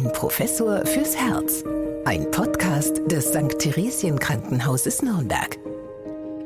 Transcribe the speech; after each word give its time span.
Ein 0.00 0.12
Professor 0.12 0.86
fürs 0.86 1.14
Herz. 1.14 1.62
Ein 2.06 2.30
Podcast 2.30 3.02
des 3.08 3.26
St. 3.26 3.58
Theresien 3.58 4.18
Krankenhauses 4.18 5.02
Nürnberg. 5.02 5.58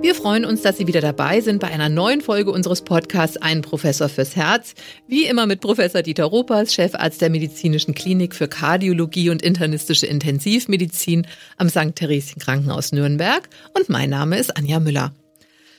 Wir 0.00 0.16
freuen 0.16 0.44
uns, 0.44 0.62
dass 0.62 0.76
Sie 0.76 0.88
wieder 0.88 1.00
dabei 1.00 1.40
sind 1.40 1.60
bei 1.60 1.68
einer 1.68 1.88
neuen 1.88 2.20
Folge 2.20 2.50
unseres 2.50 2.82
Podcasts 2.82 3.36
Ein 3.36 3.62
Professor 3.62 4.08
fürs 4.08 4.34
Herz. 4.34 4.74
Wie 5.06 5.26
immer 5.26 5.46
mit 5.46 5.60
Professor 5.60 6.02
Dieter 6.02 6.24
Ropers, 6.24 6.74
Chefarzt 6.74 7.20
der 7.20 7.30
Medizinischen 7.30 7.94
Klinik 7.94 8.34
für 8.34 8.48
Kardiologie 8.48 9.30
und 9.30 9.40
internistische 9.40 10.06
Intensivmedizin 10.06 11.24
am 11.56 11.68
St. 11.68 11.94
Theresien 11.94 12.40
Krankenhaus 12.40 12.90
Nürnberg. 12.90 13.48
Und 13.72 13.88
mein 13.88 14.10
Name 14.10 14.36
ist 14.36 14.56
Anja 14.56 14.80
Müller. 14.80 15.14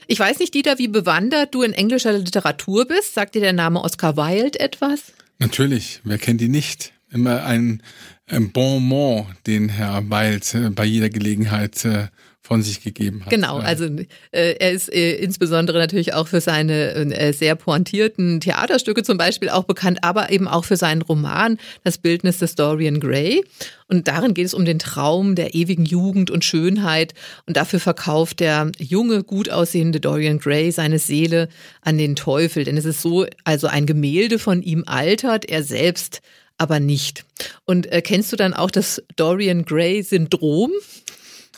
Ich 0.08 0.18
weiß 0.18 0.40
nicht, 0.40 0.54
Dieter, 0.54 0.80
wie 0.80 0.88
bewandert 0.88 1.54
du 1.54 1.62
in 1.62 1.74
englischer 1.74 2.14
Literatur 2.14 2.86
bist. 2.86 3.16
Sagt 3.16 3.36
dir 3.36 3.42
der 3.42 3.52
Name 3.52 3.84
Oscar 3.84 4.16
Wilde 4.16 4.62
etwas? 4.62 5.12
Natürlich, 5.40 6.00
wer 6.06 6.18
kennt 6.18 6.42
ihn 6.42 6.52
nicht? 6.52 6.95
Immer 7.12 7.46
ein, 7.46 7.82
ein 8.28 8.52
Bon 8.52 8.84
mot, 8.84 9.28
den 9.48 9.70
Herr 9.70 10.10
Wilde 10.10 10.68
äh, 10.68 10.70
bei 10.70 10.86
jeder 10.86 11.10
Gelegenheit 11.10 11.86
äh, 11.86 12.08
von 12.46 12.62
sich 12.62 12.82
gegeben 12.82 13.22
hat. 13.26 13.32
Genau, 13.32 13.58
also 13.58 13.86
äh, 13.86 14.56
er 14.60 14.72
ist 14.72 14.94
äh, 14.94 15.16
insbesondere 15.16 15.80
natürlich 15.80 16.14
auch 16.14 16.28
für 16.28 16.42
seine 16.42 16.94
äh, 16.94 17.34
sehr 17.34 17.56
pointierten 17.56 18.40
Theaterstücke 18.40 19.02
zum 19.02 19.18
Beispiel 19.18 19.50
auch 19.50 19.64
bekannt, 19.64 20.00
aber 20.04 20.30
eben 20.30 20.48
auch 20.48 20.64
für 20.64 20.78
seinen 20.78 21.02
Roman 21.02 21.58
Das 21.84 21.98
Bildnis 21.98 22.38
des 22.38 22.54
Dorian 22.56 23.00
Gray. 23.00 23.44
Und 23.88 24.08
darin 24.08 24.34
geht 24.34 24.46
es 24.46 24.54
um 24.54 24.64
den 24.64 24.80
Traum 24.80 25.36
der 25.36 25.56
ewigen 25.56 25.86
Jugend 25.86 26.30
und 26.30 26.46
Schönheit. 26.46 27.14
Und 27.48 27.58
dafür 27.58 27.80
verkauft 27.80 28.40
der 28.40 28.72
junge, 28.80 29.24
gut 29.24 29.50
aussehende 29.50 30.00
Dorian 30.00 30.40
Gray 30.40 30.72
seine 30.72 31.00
Seele 31.00 31.50
an 31.82 31.98
den 31.98 32.16
Teufel. 32.16 32.64
Denn 32.64 32.78
es 32.78 32.86
ist 32.86 33.02
so, 33.02 33.26
also 33.44 33.68
ein 33.68 33.88
Gemälde 33.88 34.38
von 34.38 34.62
ihm 34.62 34.84
altert, 34.86 35.46
er 35.46 35.64
selbst 35.64 36.22
aber 36.58 36.80
nicht. 36.80 37.26
Und 37.66 37.92
äh, 37.92 38.02
kennst 38.02 38.32
du 38.32 38.36
dann 38.36 38.54
auch 38.54 38.72
das 38.72 39.04
Dorian 39.16 39.66
Gray 39.66 40.02
Syndrom? 40.04 40.72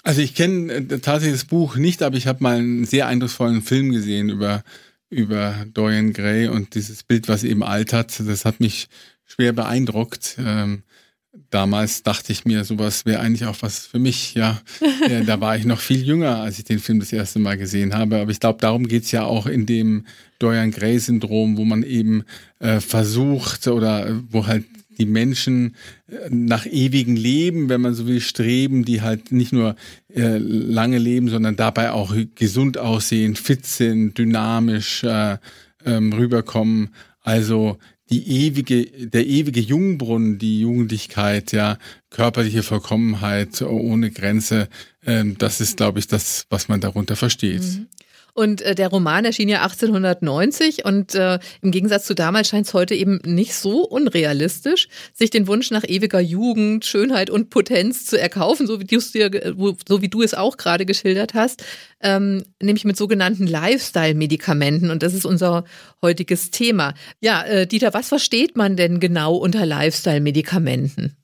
Also 0.04 0.22
ich 0.22 0.36
kenne 0.36 0.74
äh, 0.74 1.00
tatsächlich 1.00 1.42
das 1.42 1.46
Buch 1.46 1.76
nicht, 1.76 2.02
aber 2.02 2.18
ich 2.18 2.28
habe 2.28 2.44
mal 2.44 2.58
einen 2.58 2.86
sehr 2.86 3.08
eindrucksvollen 3.08 3.62
Film 3.62 3.92
gesehen 3.92 4.30
über, 4.30 4.64
über 5.10 5.66
Dorian 5.74 6.14
Gray 6.14 6.48
und 6.48 6.76
dieses 6.76 7.04
Bild, 7.04 7.28
was 7.28 7.44
eben 7.44 7.64
altert. 7.64 8.20
Das 8.20 8.46
hat 8.46 8.60
mich 8.60 8.88
schwer 9.26 9.54
beeindruckt. 9.54 10.38
Ähm, 10.40 10.84
damals 11.50 12.04
dachte 12.04 12.32
ich 12.32 12.46
mir, 12.46 12.64
sowas 12.64 13.06
wäre 13.06 13.20
eigentlich 13.20 13.46
auch 13.46 13.58
was 13.62 13.86
für 13.86 14.00
mich. 14.00 14.34
Ja, 14.34 14.62
ja 15.10 15.24
da 15.24 15.40
war 15.40 15.58
ich 15.58 15.66
noch 15.66 15.80
viel 15.80 16.04
jünger, 16.04 16.38
als 16.38 16.58
ich 16.58 16.66
den 16.66 16.80
Film 16.80 17.00
das 17.00 17.14
erste 17.14 17.40
Mal 17.40 17.58
gesehen 17.58 17.94
habe. 17.94 18.18
Aber 18.20 18.32
ich 18.32 18.40
glaube, 18.40 18.60
darum 18.62 18.88
geht's 18.88 19.12
ja 19.12 19.24
auch 19.24 19.46
in 19.46 19.66
dem 19.66 20.06
Dorian 20.40 20.72
Gray-Syndrom, 20.72 21.58
wo 21.58 21.66
man 21.66 21.84
eben 21.84 22.24
äh, 22.60 22.80
versucht 22.80 23.68
oder 23.68 24.08
äh, 24.08 24.14
wo 24.30 24.48
halt 24.48 24.66
die 24.98 25.06
Menschen 25.06 25.76
äh, 26.08 26.30
nach 26.30 26.66
ewigen 26.66 27.16
Leben, 27.16 27.70
wenn 27.70 27.82
man 27.82 27.94
so 27.94 28.08
will, 28.08 28.22
streben, 28.22 28.86
die 28.86 29.02
halt 29.02 29.32
nicht 29.32 29.54
nur 29.54 29.76
äh, 30.14 30.38
lange 30.38 30.98
leben, 30.98 31.30
sondern 31.30 31.56
dabei 31.56 31.92
auch 31.92 32.16
gesund 32.36 32.78
aussehen, 32.78 33.36
fit 33.36 33.66
sind, 33.66 34.18
dynamisch 34.18 35.04
äh, 35.04 35.38
ähm, 35.86 36.14
rüberkommen. 36.14 36.90
Also 37.22 37.78
die 38.10 38.46
ewige, 38.46 38.86
der 38.86 39.26
ewige 39.26 39.60
Jungbrunnen, 39.60 40.38
die 40.38 40.62
Jugendlichkeit, 40.62 41.52
ja, 41.52 41.78
körperliche 42.10 42.64
Vollkommenheit 42.64 43.62
ohne 43.62 44.12
Grenze, 44.12 44.70
ähm, 45.06 45.38
das 45.38 45.60
ist, 45.60 45.78
glaube 45.78 46.00
ich, 46.00 46.08
das, 46.08 46.46
was 46.50 46.70
man 46.70 46.80
darunter 46.80 47.16
versteht. 47.16 47.64
Mhm. 47.64 47.88
Und 48.38 48.62
äh, 48.62 48.76
der 48.76 48.90
Roman 48.90 49.26
erschien 49.26 49.50
ja 49.50 49.64
1890 49.64 50.86
und 50.86 51.16
äh, 51.16 51.40
im 51.64 51.72
Gegensatz 51.72 52.06
zu 52.06 52.14
damals 52.14 52.50
scheint 52.50 52.68
es 52.68 52.76
heute 52.76 52.94
eben 52.94 53.20
nicht 53.26 53.56
so 53.56 53.84
unrealistisch, 53.84 54.90
sich 55.12 55.32
den 55.32 55.48
Wunsch 55.48 55.72
nach 55.72 55.84
ewiger 55.84 56.20
Jugend, 56.20 56.86
Schönheit 56.86 57.32
und 57.32 57.50
Potenz 57.50 58.06
zu 58.06 58.16
erkaufen, 58.22 58.68
so 58.68 58.80
wie, 58.80 58.84
dir, 58.86 59.56
so 59.88 60.04
wie 60.04 60.08
du 60.08 60.22
es 60.22 60.36
auch 60.36 60.58
gerade 60.58 60.86
geschildert 60.86 61.34
hast, 61.34 61.66
ähm, 62.00 62.44
nämlich 62.62 62.86
mit 62.86 62.96
sogenannten 62.96 63.48
Lifestyle-Medikamenten. 63.48 64.92
Und 64.92 65.02
das 65.02 65.16
ist 65.16 65.26
unser 65.26 65.64
heutiges 66.04 66.52
Thema. 66.52 66.94
Ja, 67.20 67.44
äh, 67.44 67.66
Dieter, 67.66 67.96
was 67.96 68.10
versteht 68.10 68.56
man 68.56 68.76
denn 68.76 69.00
genau 69.00 69.36
unter 69.36 69.66
Lifestyle-Medikamenten? 69.66 71.18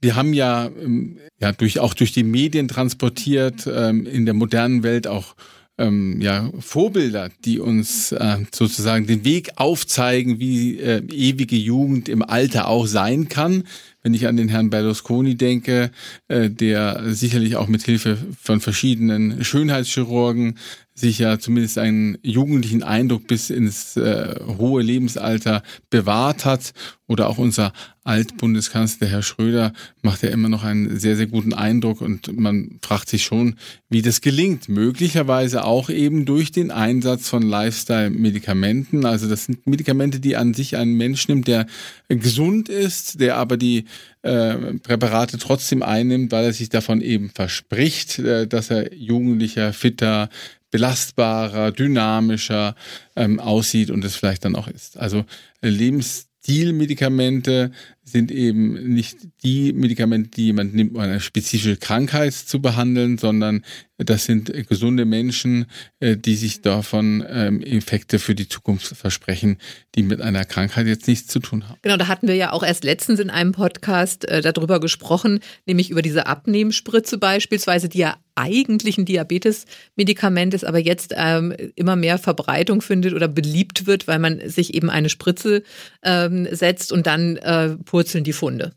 Wir 0.00 0.16
haben 0.16 0.32
ja, 0.32 0.66
ähm, 0.66 1.18
ja 1.38 1.52
durch, 1.52 1.78
auch 1.78 1.94
durch 1.94 2.10
die 2.10 2.24
Medien 2.24 2.66
transportiert, 2.66 3.68
ähm, 3.72 4.04
in 4.04 4.24
der 4.24 4.34
modernen 4.34 4.82
Welt 4.82 5.06
auch 5.06 5.36
ähm, 5.78 6.20
ja, 6.20 6.50
Vorbilder, 6.58 7.30
die 7.44 7.58
uns 7.58 8.12
äh, 8.12 8.38
sozusagen 8.52 9.06
den 9.06 9.24
Weg 9.24 9.52
aufzeigen, 9.56 10.38
wie 10.38 10.78
äh, 10.78 11.02
ewige 11.12 11.56
Jugend 11.56 12.08
im 12.08 12.22
Alter 12.22 12.68
auch 12.68 12.86
sein 12.86 13.28
kann. 13.28 13.64
Wenn 14.02 14.14
ich 14.14 14.26
an 14.26 14.36
den 14.36 14.48
Herrn 14.48 14.70
Berlusconi 14.70 15.34
denke, 15.34 15.90
äh, 16.28 16.48
der 16.48 17.02
sicherlich 17.12 17.56
auch 17.56 17.68
mit 17.68 17.82
Hilfe 17.82 18.16
von 18.40 18.60
verschiedenen 18.60 19.44
Schönheitschirurgen 19.44 20.58
sich 20.96 21.18
ja 21.18 21.38
zumindest 21.38 21.76
einen 21.76 22.16
jugendlichen 22.22 22.82
Eindruck 22.82 23.26
bis 23.26 23.50
ins 23.50 23.96
äh, 23.96 24.34
hohe 24.58 24.82
Lebensalter 24.82 25.62
bewahrt 25.90 26.44
hat. 26.44 26.72
Oder 27.08 27.28
auch 27.28 27.38
unser 27.38 27.72
Altbundeskanzler 28.02 29.06
Herr 29.06 29.22
Schröder 29.22 29.72
macht 30.02 30.22
ja 30.22 30.30
immer 30.30 30.48
noch 30.48 30.64
einen 30.64 30.98
sehr, 30.98 31.16
sehr 31.16 31.26
guten 31.26 31.54
Eindruck 31.54 32.00
und 32.00 32.36
man 32.36 32.80
fragt 32.82 33.08
sich 33.08 33.22
schon, 33.22 33.56
wie 33.88 34.02
das 34.02 34.20
gelingt. 34.20 34.68
Möglicherweise 34.68 35.64
auch 35.64 35.88
eben 35.88 36.24
durch 36.24 36.50
den 36.50 36.72
Einsatz 36.72 37.28
von 37.28 37.42
Lifestyle-Medikamenten. 37.42 39.04
Also 39.04 39.28
das 39.28 39.44
sind 39.44 39.66
Medikamente, 39.68 40.18
die 40.18 40.34
an 40.34 40.52
sich 40.52 40.76
ein 40.76 40.94
Mensch 40.94 41.28
nimmt, 41.28 41.46
der 41.46 41.66
gesund 42.08 42.68
ist, 42.68 43.20
der 43.20 43.36
aber 43.36 43.56
die 43.56 43.84
äh, 44.22 44.74
Präparate 44.82 45.38
trotzdem 45.38 45.84
einnimmt, 45.84 46.32
weil 46.32 46.46
er 46.46 46.52
sich 46.52 46.68
davon 46.68 47.00
eben 47.00 47.30
verspricht, 47.30 48.18
äh, 48.18 48.48
dass 48.48 48.70
er 48.70 48.92
jugendlicher, 48.94 49.72
fitter, 49.72 50.28
belastbarer, 50.70 51.72
dynamischer 51.72 52.74
ähm, 53.14 53.40
aussieht 53.40 53.90
und 53.90 54.04
es 54.04 54.16
vielleicht 54.16 54.44
dann 54.44 54.56
auch 54.56 54.68
ist. 54.68 54.98
Also 54.98 55.24
äh, 55.60 55.68
Lebensstilmedikamente 55.68 57.70
sind 58.08 58.30
eben 58.30 58.94
nicht 58.94 59.18
die 59.42 59.72
Medikamente, 59.72 60.30
die 60.30 60.46
jemand 60.46 60.74
nimmt, 60.74 60.94
um 60.94 61.00
eine 61.00 61.20
spezifische 61.20 61.76
Krankheit 61.76 62.32
zu 62.34 62.62
behandeln, 62.62 63.18
sondern 63.18 63.62
das 63.98 64.26
sind 64.26 64.52
gesunde 64.68 65.04
Menschen, 65.04 65.66
äh, 66.00 66.16
die 66.16 66.36
sich 66.36 66.60
davon 66.60 67.24
ähm, 67.28 67.62
Effekte 67.62 68.18
für 68.18 68.34
die 68.34 68.48
Zukunft 68.48 68.94
versprechen, 68.96 69.58
die 69.94 70.02
mit 70.02 70.20
einer 70.20 70.44
Krankheit 70.44 70.86
jetzt 70.86 71.08
nichts 71.08 71.28
zu 71.28 71.40
tun 71.40 71.68
haben. 71.68 71.78
Genau, 71.82 71.96
da 71.96 72.06
hatten 72.06 72.28
wir 72.28 72.36
ja 72.36 72.52
auch 72.52 72.62
erst 72.62 72.84
letztens 72.84 73.20
in 73.20 73.30
einem 73.30 73.52
Podcast 73.52 74.28
äh, 74.28 74.42
darüber 74.42 74.80
gesprochen, 74.80 75.40
nämlich 75.64 75.90
über 75.90 76.02
diese 76.02 76.26
Abnehmspritze 76.26 77.18
beispielsweise, 77.18 77.88
die 77.88 77.98
ja 77.98 78.16
eigentlich 78.36 78.98
ein 78.98 79.06
Diabetes-Medikament 79.06 80.52
ist, 80.52 80.64
aber 80.64 80.78
jetzt 80.78 81.14
ähm, 81.16 81.54
immer 81.74 81.96
mehr 81.96 82.18
Verbreitung 82.18 82.82
findet 82.82 83.14
oder 83.14 83.28
beliebt 83.28 83.86
wird, 83.86 84.06
weil 84.06 84.18
man 84.18 84.46
sich 84.46 84.74
eben 84.74 84.90
eine 84.90 85.08
Spritze 85.08 85.62
ähm, 86.02 86.46
setzt 86.50 86.92
und 86.92 87.06
dann 87.06 87.38
äh, 87.38 87.76
purzeln 87.96 88.24
die 88.24 88.34
Funde. 88.34 88.74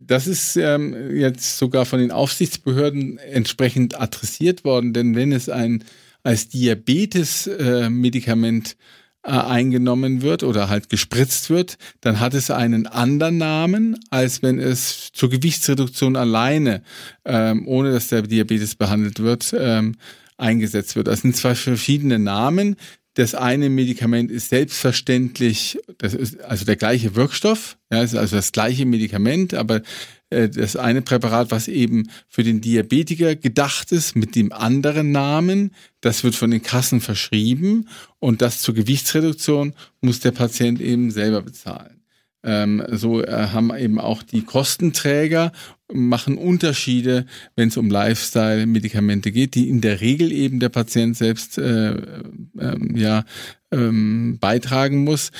Das 0.00 0.26
ist 0.26 0.56
ähm, 0.56 1.14
jetzt 1.14 1.56
sogar 1.56 1.86
von 1.86 2.00
den 2.00 2.10
Aufsichtsbehörden 2.10 3.18
entsprechend 3.18 4.00
adressiert 4.00 4.64
worden, 4.64 4.92
denn 4.92 5.14
wenn 5.14 5.30
es 5.30 5.48
ein 5.48 5.84
als 6.24 6.48
Diabetes-Medikament 6.48 8.72
äh, 8.72 8.74
äh, 9.22 9.30
eingenommen 9.30 10.22
wird 10.22 10.42
oder 10.42 10.68
halt 10.68 10.88
gespritzt 10.88 11.48
wird, 11.48 11.78
dann 12.00 12.18
hat 12.18 12.34
es 12.34 12.50
einen 12.50 12.88
anderen 12.88 13.38
Namen, 13.38 13.96
als 14.10 14.42
wenn 14.42 14.58
es 14.58 15.12
zur 15.12 15.30
Gewichtsreduktion 15.30 16.16
alleine, 16.16 16.82
ähm, 17.24 17.68
ohne 17.68 17.92
dass 17.92 18.08
der 18.08 18.22
Diabetes 18.22 18.74
behandelt 18.74 19.20
wird, 19.20 19.54
ähm, 19.56 19.94
eingesetzt 20.38 20.96
wird. 20.96 21.06
Das 21.06 21.20
sind 21.20 21.36
zwei 21.36 21.54
verschiedene 21.54 22.18
Namen. 22.18 22.74
Das 23.18 23.34
eine 23.34 23.68
Medikament 23.68 24.30
ist 24.30 24.48
selbstverständlich, 24.50 25.76
das 25.98 26.14
ist 26.14 26.40
also 26.40 26.64
der 26.64 26.76
gleiche 26.76 27.16
Wirkstoff, 27.16 27.76
ja, 27.90 28.00
ist 28.00 28.14
also 28.14 28.36
das 28.36 28.52
gleiche 28.52 28.86
Medikament, 28.86 29.54
aber 29.54 29.82
äh, 30.30 30.48
das 30.48 30.76
eine 30.76 31.02
Präparat, 31.02 31.50
was 31.50 31.66
eben 31.66 32.10
für 32.28 32.44
den 32.44 32.60
Diabetiker 32.60 33.34
gedacht 33.34 33.90
ist, 33.90 34.14
mit 34.14 34.36
dem 34.36 34.52
anderen 34.52 35.10
Namen, 35.10 35.72
das 36.00 36.22
wird 36.22 36.36
von 36.36 36.52
den 36.52 36.62
Kassen 36.62 37.00
verschrieben 37.00 37.88
und 38.20 38.40
das 38.40 38.60
zur 38.60 38.74
Gewichtsreduktion 38.74 39.74
muss 40.00 40.20
der 40.20 40.30
Patient 40.30 40.80
eben 40.80 41.10
selber 41.10 41.42
bezahlen. 41.42 41.97
Ähm, 42.44 42.82
so 42.90 43.22
äh, 43.22 43.48
haben 43.48 43.74
eben 43.76 43.98
auch 43.98 44.22
die 44.22 44.42
Kostenträger 44.42 45.52
machen 45.92 46.36
Unterschiede, 46.36 47.26
wenn 47.56 47.68
es 47.68 47.76
um 47.76 47.90
Lifestyle-Medikamente 47.90 49.32
geht, 49.32 49.54
die 49.54 49.68
in 49.68 49.80
der 49.80 50.00
Regel 50.00 50.32
eben 50.32 50.60
der 50.60 50.68
Patient 50.68 51.16
selbst 51.16 51.58
äh, 51.58 51.94
äh, 51.94 52.76
ja 52.94 53.24
ähm, 53.72 54.38
beitragen 54.40 55.04
muss. 55.04 55.30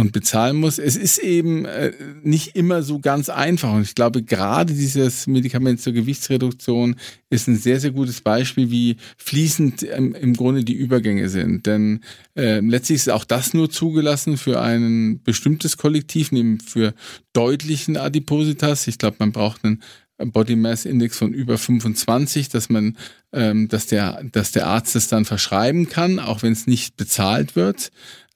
Und 0.00 0.12
bezahlen 0.12 0.56
muss. 0.56 0.78
Es 0.78 0.96
ist 0.96 1.18
eben 1.18 1.66
äh, 1.66 1.92
nicht 2.22 2.56
immer 2.56 2.82
so 2.82 3.00
ganz 3.00 3.28
einfach. 3.28 3.72
Und 3.72 3.82
ich 3.82 3.94
glaube, 3.94 4.22
gerade 4.22 4.72
dieses 4.72 5.26
Medikament 5.26 5.80
zur 5.80 5.92
Gewichtsreduktion 5.92 6.96
ist 7.28 7.48
ein 7.48 7.56
sehr, 7.56 7.80
sehr 7.80 7.90
gutes 7.90 8.22
Beispiel, 8.22 8.70
wie 8.70 8.96
fließend 9.18 9.82
ähm, 9.82 10.14
im 10.14 10.34
Grunde 10.34 10.64
die 10.64 10.72
Übergänge 10.72 11.28
sind. 11.28 11.66
Denn 11.66 12.00
äh, 12.34 12.60
letztlich 12.60 12.96
ist 12.96 13.10
auch 13.10 13.26
das 13.26 13.52
nur 13.52 13.70
zugelassen 13.70 14.38
für 14.38 14.60
ein 14.60 15.20
bestimmtes 15.22 15.76
Kollektiv, 15.76 16.32
nämlich 16.32 16.62
für 16.62 16.94
deutlichen 17.34 17.98
Adipositas. 17.98 18.86
Ich 18.86 18.96
glaube, 18.96 19.16
man 19.18 19.32
braucht 19.32 19.64
einen 19.64 19.82
Body 20.16 20.56
Mass 20.56 20.84
Index 20.86 21.18
von 21.18 21.32
über 21.32 21.58
25, 21.58 22.48
dass 22.48 22.70
man, 22.70 22.96
ähm, 23.32 23.68
dass 23.68 23.86
der, 23.86 24.22
dass 24.24 24.52
der 24.52 24.66
Arzt 24.66 24.96
es 24.96 25.08
dann 25.08 25.26
verschreiben 25.26 25.88
kann, 25.88 26.18
auch 26.18 26.42
wenn 26.42 26.52
es 26.52 26.66
nicht 26.66 26.96
bezahlt 26.96 27.54
wird, 27.54 27.90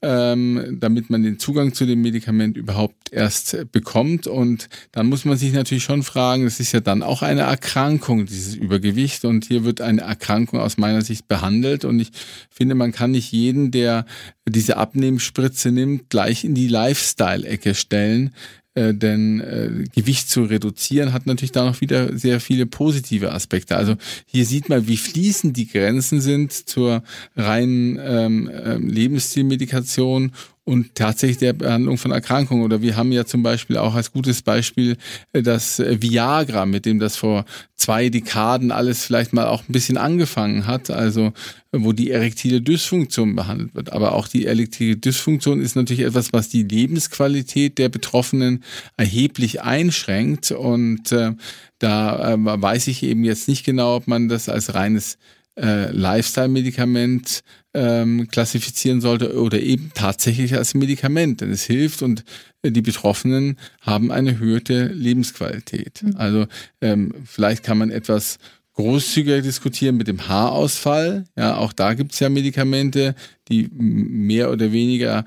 ähm, 0.07 0.77
damit 0.81 1.09
man 1.09 1.23
den 1.23 1.39
Zugang 1.39 1.73
zu 1.73 1.87
dem 1.87 2.03
Medikament 2.03 2.59
überhaupt 2.59 3.11
erst 3.11 3.73
bekommt. 3.73 4.27
Und 4.27 4.69
dann 4.93 5.07
muss 5.07 5.25
man 5.25 5.39
sich 5.39 5.55
natürlich 5.55 5.85
schon 5.85 6.03
fragen, 6.03 6.47
es 6.47 6.61
ist 6.61 6.73
ja 6.73 6.81
dann 6.81 7.03
auch 7.03 7.23
eine 7.23 7.41
Erkrankung, 7.43 8.27
dieses 8.27 8.55
Übergewicht. 8.55 9.25
Und 9.25 9.47
hier 9.47 9.65
wird 9.65 9.81
eine 9.81 10.03
Erkrankung 10.03 10.61
aus 10.61 10.77
meiner 10.77 11.01
Sicht 11.01 11.27
behandelt. 11.27 11.87
Und 11.87 12.01
ich 12.01 12.11
finde, 12.51 12.75
man 12.75 12.93
kann 12.93 13.13
nicht 13.13 13.33
jeden, 13.33 13.71
der 13.71 14.05
diese 14.47 14.77
Abnehmspritze 14.77 15.71
nimmt, 15.71 16.11
gleich 16.11 16.45
in 16.45 16.55
die 16.55 16.69
Lifestyle-Ecke 16.69 17.75
stellen. 17.75 18.35
Äh, 18.75 18.93
denn 18.93 19.41
äh, 19.41 19.85
Gewicht 19.95 20.29
zu 20.29 20.43
reduzieren 20.43 21.13
hat 21.13 21.27
natürlich 21.27 21.53
da 21.53 21.65
noch 21.65 21.81
wieder 21.81 22.19
sehr 22.19 22.41
viele 22.41 22.67
positive 22.67 23.33
Aspekte. 23.33 23.77
Also 23.77 23.95
hier 24.27 24.45
sieht 24.45 24.69
man, 24.69 24.89
wie 24.89 24.97
fließend 24.97 25.57
die 25.57 25.69
Grenzen 25.69 26.21
sind 26.21 26.53
zur 26.53 27.05
reinen 27.37 28.01
ähm, 28.03 28.51
ähm 28.53 28.89
Lebensstilmedikation 28.89 30.33
und 30.65 30.95
tatsächlich 30.95 31.39
der 31.39 31.53
Behandlung 31.53 31.99
von 31.99 32.11
Erkrankungen. 32.11 32.65
Oder 32.65 32.81
wir 32.81 32.97
haben 32.97 33.13
ja 33.13 33.27
zum 33.27 33.43
Beispiel 33.43 33.77
auch 33.77 33.95
als 33.95 34.13
gutes 34.13 34.41
Beispiel 34.43 34.97
äh, 35.33 35.43
das 35.43 35.79
äh, 35.79 36.01
Viagra, 36.01 36.65
mit 36.65 36.87
dem 36.87 36.99
das 36.99 37.17
vor 37.17 37.45
zwei 37.77 38.09
Dekaden 38.09 38.73
alles 38.73 39.05
vielleicht 39.05 39.35
mal 39.35 39.47
auch 39.47 39.63
ein 39.69 39.73
bisschen 39.73 39.99
angefangen 39.99 40.67
hat, 40.67 40.91
also 40.91 41.33
wo 41.71 41.93
die 41.93 42.11
erektile 42.11 42.63
Dysfunktion 42.63 43.37
behandelt 43.37 43.75
wird. 43.75 43.93
Aber 43.93 44.15
auch 44.15 44.27
die 44.27 44.47
erektile 44.47 44.97
Dysfunktion 44.97 45.61
ist 45.61 45.77
natürlich 45.77 46.05
etwas, 46.05 46.33
was 46.33 46.49
die 46.49 46.63
Lebensqualität 46.63 47.77
der 47.77 47.91
Betroffenen 47.91 48.65
erheblich 48.97 49.61
einschränkt. 49.61 50.51
Und 50.51 51.13
äh, 51.13 51.33
da 51.79 52.33
äh, 52.33 52.37
weiß 52.39 52.87
ich 52.87 53.03
eben 53.03 53.25
jetzt 53.25 53.49
nicht 53.49 53.65
genau, 53.65 53.97
ob 53.97 54.07
man 54.07 54.29
das 54.31 54.49
als 54.49 54.75
reines 54.75 55.19
äh, 55.57 55.91
Lifestyle-Medikament 55.91 57.43
ähm, 57.75 58.29
klassifizieren 58.29 59.01
sollte 59.01 59.39
oder 59.39 59.61
eben 59.61 59.91
tatsächlich 59.95 60.57
als 60.57 60.75
Medikament, 60.75 61.41
denn 61.41 61.51
es 61.51 61.65
hilft 61.65 62.03
und 62.03 62.25
äh, 62.63 62.71
die 62.71 62.83
Betroffenen 62.83 63.59
haben 63.81 64.11
eine 64.13 64.31
erhöhte 64.31 64.87
Lebensqualität. 64.87 66.03
Mhm. 66.03 66.17
Also 66.17 66.47
ähm, 66.81 67.13
vielleicht 67.25 67.65
kann 67.65 67.79
man 67.79 67.91
etwas 67.91 68.39
großzügiger 68.75 69.41
diskutieren 69.41 69.97
mit 69.97 70.09
dem 70.09 70.29
Haarausfall. 70.29 71.25
Ja, 71.37 71.57
auch 71.57 71.73
da 71.73 71.95
gibt 71.95 72.13
es 72.13 72.21
ja 72.21 72.29
Medikamente, 72.29 73.15
die 73.49 73.69
mehr 73.73 74.51
oder 74.51 74.73
weniger 74.73 75.25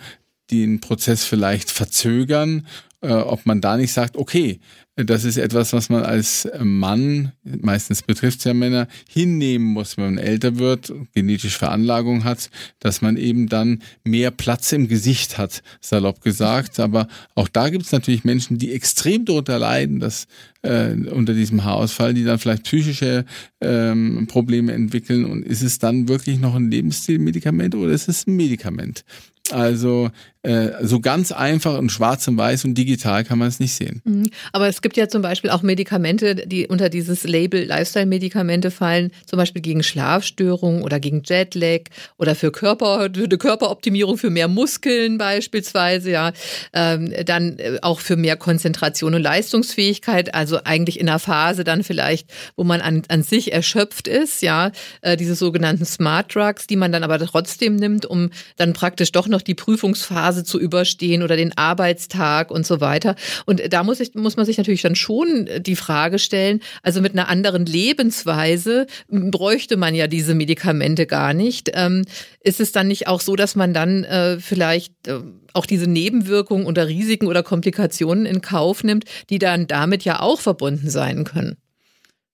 den 0.52 0.80
Prozess 0.80 1.24
vielleicht 1.24 1.72
verzögern, 1.72 2.68
äh, 3.02 3.12
ob 3.12 3.46
man 3.46 3.62
da 3.62 3.78
nicht 3.78 3.94
sagt, 3.94 4.18
okay, 4.18 4.60
das 5.06 5.26
ist 5.26 5.38
etwas, 5.38 5.74
was 5.74 5.90
man 5.90 6.04
als 6.04 6.50
Mann, 6.60 7.32
meistens 7.44 8.02
betrifft 8.02 8.40
es 8.40 8.46
ja 8.46 8.56
Männer, 8.56 8.88
hinnehmen 9.08 9.68
muss, 9.68 9.96
wenn 9.96 10.16
man 10.16 10.18
älter 10.18 10.58
wird, 10.58 10.92
genetische 11.14 11.60
Veranlagung 11.60 12.24
hat, 12.24 12.50
dass 12.80 13.04
man 13.04 13.16
eben 13.16 13.48
dann 13.48 13.84
mehr 14.04 14.32
Platz 14.32 14.72
im 14.72 14.88
Gesicht 14.88 15.38
hat, 15.38 15.62
salopp 15.82 16.22
gesagt. 16.22 16.80
Aber 16.80 17.08
auch 17.36 17.48
da 17.48 17.70
gibt 17.70 17.86
es 17.86 17.92
natürlich 17.92 18.24
Menschen, 18.24 18.58
die 18.58 18.74
extrem 18.74 19.26
darunter 19.26 19.60
leiden, 19.60 20.00
dass 20.00 20.26
äh, 20.64 20.94
unter 20.94 21.36
diesem 21.36 21.64
Haarausfall, 21.64 22.16
die 22.16 22.24
dann 22.24 22.40
vielleicht 22.40 22.64
psychische 22.64 23.26
ähm, 23.62 24.26
Probleme 24.28 24.74
entwickeln. 24.74 25.26
Und 25.26 25.46
ist 25.46 25.62
es 25.62 25.78
dann 25.78 26.08
wirklich 26.08 26.40
noch 26.40 26.56
ein 26.56 26.72
Lebensstilmedikament 26.72 27.76
oder 27.76 27.92
ist 27.92 28.10
es 28.10 28.26
ein 28.26 28.36
Medikament? 28.36 29.06
Also 29.52 30.10
äh, 30.48 30.86
so 30.86 31.02
ganz 31.02 31.34
einfach 31.34 31.78
und 31.78 31.92
schwarz 31.92 32.26
und 32.30 32.38
weiß 32.38 32.64
und 32.64 32.76
digital 32.76 33.26
kann 33.26 33.38
man 33.38 33.50
es 33.50 33.60
nicht 33.60 33.74
sehen. 33.74 34.02
Mhm. 34.06 34.30
Aber 34.54 34.70
es 34.70 34.82
gibt 34.82 34.96
ja 34.96 35.10
zum 35.10 35.22
Beispiel 35.22 35.50
auch 35.50 35.62
Medikamente, 35.62 36.36
die 36.36 36.68
unter 36.68 36.88
dieses 36.88 37.26
Label 37.26 37.66
Lifestyle-Medikamente 37.66 38.72
fallen, 38.72 39.12
zum 39.26 39.38
Beispiel 39.38 39.62
gegen 39.62 39.84
Schlafstörungen 39.84 40.84
oder 40.84 41.02
gegen 41.02 41.22
Jetlag 41.26 41.82
oder 42.18 42.34
für 42.34 42.54
Körper, 42.54 43.10
für 43.14 43.26
eine 43.26 43.38
Körperoptimierung 43.38 44.18
für 44.18 44.30
mehr 44.30 44.48
Muskeln 44.48 45.18
beispielsweise, 45.18 46.12
ja, 46.12 46.32
ähm, 46.72 47.14
dann 47.26 47.60
äh, 47.60 47.80
auch 47.82 48.00
für 48.00 48.16
mehr 48.16 48.38
Konzentration 48.38 49.16
und 49.16 49.22
Leistungsfähigkeit, 49.22 50.34
also 50.34 50.60
eigentlich 50.64 50.98
in 50.98 51.10
einer 51.10 51.20
Phase 51.20 51.66
dann 51.66 51.84
vielleicht, 51.84 52.30
wo 52.56 52.64
man 52.64 52.80
an, 52.80 53.04
an 53.10 53.22
sich 53.22 53.52
erschöpft 53.52 54.08
ist, 54.08 54.42
ja, 54.42 54.72
äh, 55.02 55.18
diese 55.18 55.36
sogenannten 55.36 55.86
Smart 55.86 56.34
Drugs, 56.34 56.68
die 56.68 56.78
man 56.78 56.94
dann 56.94 57.04
aber 57.04 57.20
trotzdem 57.20 57.76
nimmt, 57.76 58.06
um 58.06 58.30
dann 58.56 58.72
praktisch 58.72 59.12
doch 59.12 59.28
noch 59.28 59.42
die 59.42 59.54
Prüfungsphase 59.56 60.37
zu 60.44 60.60
überstehen 60.60 61.24
oder 61.24 61.36
den 61.36 61.58
Arbeitstag 61.58 62.52
und 62.52 62.66
so 62.66 62.82
weiter. 62.82 63.16
Und 63.46 63.62
da 63.72 63.84
muss, 63.84 64.00
ich, 64.00 64.14
muss 64.16 64.38
man 64.38 64.46
sich 64.46 64.58
natürlich 64.58 64.82
dann 64.82 64.96
schon 64.96 65.50
die 65.60 65.76
Frage 65.76 66.20
stellen, 66.20 66.62
also 66.84 67.02
mit 67.02 67.14
einer 67.14 67.30
anderen 67.30 67.66
Lebensweise 67.66 68.88
bräuchte 69.10 69.78
man 69.78 69.96
ja 69.96 70.08
diese 70.08 70.36
Medikamente 70.36 71.06
gar 71.06 71.34
nicht. 71.34 71.72
Ähm, 71.74 72.04
ist 72.42 72.60
es 72.60 72.72
dann 72.72 72.88
nicht 72.88 73.08
auch 73.08 73.22
so, 73.22 73.36
dass 73.36 73.56
man 73.56 73.74
dann 73.74 74.04
äh, 74.04 74.40
vielleicht 74.40 75.08
äh, 75.08 75.20
auch 75.54 75.66
diese 75.66 75.88
Nebenwirkungen 75.88 76.66
oder 76.66 76.88
Risiken 76.88 77.28
oder 77.28 77.44
Komplikationen 77.44 78.26
in 78.26 78.42
Kauf 78.42 78.84
nimmt, 78.84 79.06
die 79.30 79.40
dann 79.40 79.68
damit 79.68 80.04
ja 80.04 80.20
auch 80.22 80.40
verbunden 80.40 80.90
sein 80.90 81.24
können? 81.24 81.58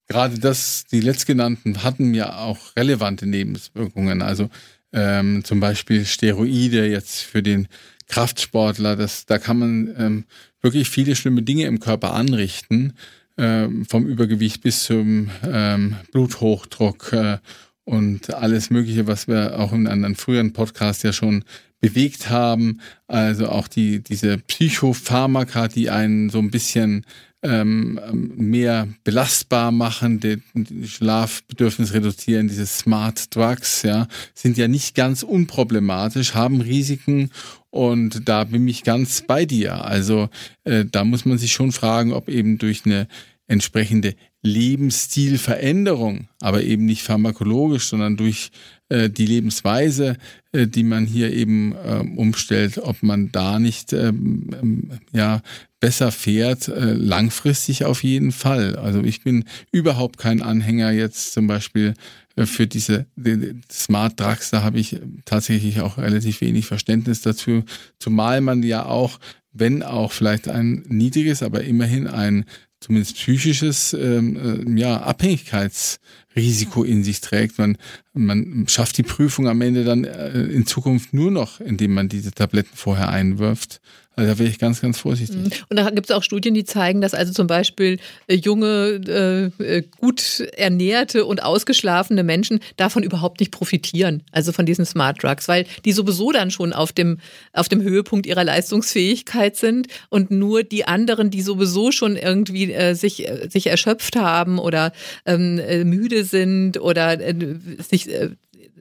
Gerade 0.07 0.37
das, 0.37 0.83
die 0.91 0.99
letztgenannten 0.99 1.83
hatten 1.83 2.13
ja 2.13 2.37
auch 2.39 2.75
relevante 2.75 3.25
Nebenwirkungen. 3.25 4.21
Also 4.21 4.49
ähm, 4.91 5.43
zum 5.43 5.59
Beispiel 5.59 6.05
Steroide 6.05 6.85
jetzt 6.87 7.21
für 7.21 7.41
den 7.41 7.67
Kraftsportler. 8.07 8.95
Das, 8.95 9.25
da 9.25 9.37
kann 9.37 9.59
man 9.59 9.95
ähm, 9.97 10.25
wirklich 10.61 10.89
viele 10.89 11.15
schlimme 11.15 11.43
Dinge 11.43 11.65
im 11.65 11.79
Körper 11.79 12.13
anrichten, 12.13 12.93
ähm, 13.37 13.85
vom 13.85 14.05
Übergewicht 14.05 14.61
bis 14.61 14.83
zum 14.83 15.29
ähm, 15.45 15.95
Bluthochdruck 16.11 17.13
äh, 17.13 17.37
und 17.83 18.33
alles 18.33 18.69
Mögliche, 18.69 19.07
was 19.07 19.27
wir 19.27 19.59
auch 19.59 19.73
in 19.73 19.87
einem 19.87 20.15
früheren 20.15 20.53
Podcast 20.53 21.03
ja 21.03 21.11
schon 21.11 21.43
bewegt 21.81 22.29
haben. 22.29 22.79
Also 23.07 23.49
auch 23.49 23.67
die, 23.67 24.01
diese 24.01 24.37
Psychopharmaka, 24.37 25.67
die 25.67 25.89
einen 25.89 26.29
so 26.29 26.39
ein 26.39 26.49
bisschen 26.49 27.05
ähm, 27.43 27.99
mehr 28.35 28.87
belastbar 29.03 29.71
machen, 29.71 30.21
den, 30.21 30.43
Schlafbedürfnis 30.85 31.93
reduzieren, 31.93 32.47
diese 32.47 32.65
Smart 32.65 33.35
Drugs, 33.35 33.83
ja, 33.83 34.07
sind 34.33 34.57
ja 34.57 34.69
nicht 34.69 34.95
ganz 34.95 35.23
unproblematisch, 35.23 36.35
haben 36.35 36.61
Risiken 36.61 37.31
und 37.73 38.29
da 38.29 38.43
bin 38.43 38.67
ich 38.67 38.83
ganz 38.83 39.23
bei 39.25 39.45
dir. 39.45 39.83
Also 39.83 40.29
äh, 40.63 40.85
da 40.85 41.03
muss 41.03 41.25
man 41.25 41.39
sich 41.39 41.53
schon 41.53 41.71
fragen, 41.71 42.13
ob 42.13 42.29
eben 42.29 42.59
durch 42.59 42.85
eine 42.85 43.07
entsprechende 43.47 44.13
Lebensstilveränderung, 44.43 46.27
aber 46.39 46.63
eben 46.63 46.85
nicht 46.85 47.01
pharmakologisch, 47.01 47.87
sondern 47.87 48.15
durch 48.15 48.51
äh, 48.89 49.09
die 49.09 49.25
Lebensweise, 49.25 50.17
äh, 50.51 50.67
die 50.67 50.83
man 50.83 51.07
hier 51.07 51.33
eben 51.33 51.73
äh, 51.73 52.03
umstellt, 52.15 52.77
ob 52.77 53.01
man 53.01 53.31
da 53.31 53.57
nicht 53.57 53.91
ähm, 53.91 54.51
ähm, 54.61 54.91
ja 55.11 55.41
besser 55.79 56.11
fährt, 56.11 56.67
äh, 56.67 56.93
langfristig 56.93 57.85
auf 57.85 58.03
jeden 58.03 58.31
Fall. 58.31 58.75
Also 58.75 59.01
ich 59.01 59.23
bin 59.23 59.45
überhaupt 59.71 60.19
kein 60.19 60.43
Anhänger 60.43 60.91
jetzt 60.91 61.33
zum 61.33 61.47
Beispiel 61.47 61.95
für 62.37 62.67
diese 62.67 63.05
die 63.15 63.61
Smart 63.71 64.19
Drugs, 64.19 64.49
da 64.49 64.63
habe 64.63 64.79
ich 64.79 64.99
tatsächlich 65.25 65.81
auch 65.81 65.97
relativ 65.97 66.41
wenig 66.41 66.65
Verständnis 66.65 67.21
dazu, 67.21 67.63
zumal 67.99 68.41
man 68.41 68.63
ja 68.63 68.85
auch, 68.85 69.19
wenn 69.51 69.83
auch 69.83 70.11
vielleicht 70.11 70.47
ein 70.47 70.83
niedriges, 70.87 71.43
aber 71.43 71.63
immerhin 71.63 72.07
ein 72.07 72.45
zumindest 72.79 73.15
psychisches 73.15 73.93
ähm, 73.93 74.75
äh, 74.75 74.79
ja, 74.79 75.01
Abhängigkeitsrisiko 75.01 76.83
in 76.83 77.03
sich 77.03 77.21
trägt. 77.21 77.57
Man, 77.57 77.77
man 78.13 78.65
schafft 78.67 78.97
die 78.97 79.03
Prüfung 79.03 79.47
am 79.47 79.61
Ende 79.61 79.85
dann 79.85 80.03
äh, 80.03 80.41
in 80.41 80.65
Zukunft 80.65 81.13
nur 81.13 81.31
noch, 81.31 81.61
indem 81.61 81.93
man 81.93 82.09
diese 82.09 82.31
Tabletten 82.31 82.75
vorher 82.75 83.09
einwirft. 83.09 83.79
Also 84.15 84.31
da 84.31 84.39
wäre 84.39 84.49
ich 84.49 84.59
ganz, 84.59 84.79
ganz 84.79 84.99
vorsichtig. 84.99 85.37
Mhm. 85.37 85.51
Und 85.69 85.77
da 85.77 85.89
gibt 85.89 86.09
es 86.09 86.15
auch 86.15 86.21
Studien, 86.21 86.53
die 86.53 86.65
zeigen, 86.65 87.01
dass 87.01 87.15
also 87.15 87.33
zum 87.33 87.47
Beispiel 87.47 87.99
äh, 88.27 88.35
junge, 88.35 89.51
äh, 89.59 89.63
äh, 89.63 89.83
gut 89.99 90.41
ernährte 90.55 91.25
und 91.25 91.41
ausgeschlafene 91.41 92.23
Menschen 92.23 92.59
davon 92.77 93.01
überhaupt 93.01 93.39
nicht 93.39 93.51
profitieren, 93.51 94.21
also 94.31 94.51
von 94.51 94.67
diesen 94.67 94.85
Smart 94.85 95.23
Drugs, 95.23 95.47
weil 95.47 95.65
die 95.83 95.93
sowieso 95.93 96.31
dann 96.31 96.51
schon 96.51 96.73
auf 96.73 96.91
dem, 96.91 97.17
auf 97.53 97.69
dem 97.69 97.81
Höhepunkt 97.81 98.27
ihrer 98.27 98.43
Leistungsfähigkeit 98.43 99.55
sind 99.55 99.87
und 100.09 100.29
nur 100.29 100.63
die 100.63 100.85
anderen, 100.85 101.31
die 101.31 101.41
sowieso 101.41 101.91
schon 101.91 102.15
irgendwie 102.15 102.71
äh, 102.71 102.93
sich, 102.93 103.27
äh, 103.27 103.49
sich 103.49 103.67
erschöpft 103.67 104.15
haben 104.15 104.59
oder 104.59 104.91
ähm, 105.25 105.55
müde 105.89 106.23
sind 106.23 106.79
oder 106.79 107.19
äh, 107.19 107.33
sich 107.79 108.09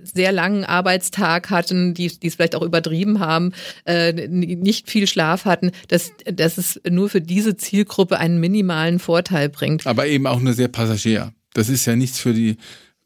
sehr 0.02 0.32
langen 0.32 0.64
Arbeitstag 0.64 1.50
hatten, 1.50 1.94
die, 1.94 2.08
die 2.08 2.26
es 2.26 2.34
vielleicht 2.34 2.54
auch 2.54 2.62
übertrieben 2.62 3.20
haben, 3.20 3.52
äh, 3.84 4.28
nicht 4.28 4.90
viel 4.90 5.06
Schlaf 5.06 5.44
hatten, 5.44 5.72
dass, 5.88 6.12
dass 6.24 6.58
es 6.58 6.80
nur 6.88 7.08
für 7.08 7.20
diese 7.20 7.56
Zielgruppe 7.56 8.18
einen 8.18 8.38
minimalen 8.40 8.98
Vorteil 8.98 9.48
bringt. 9.48 9.86
Aber 9.86 10.06
eben 10.06 10.26
auch 10.26 10.40
nur 10.40 10.54
sehr 10.54 10.68
Passagier. 10.68 11.32
Das 11.54 11.68
ist 11.68 11.86
ja 11.86 11.96
nichts 11.96 12.18
für 12.18 12.32
die 12.32 12.56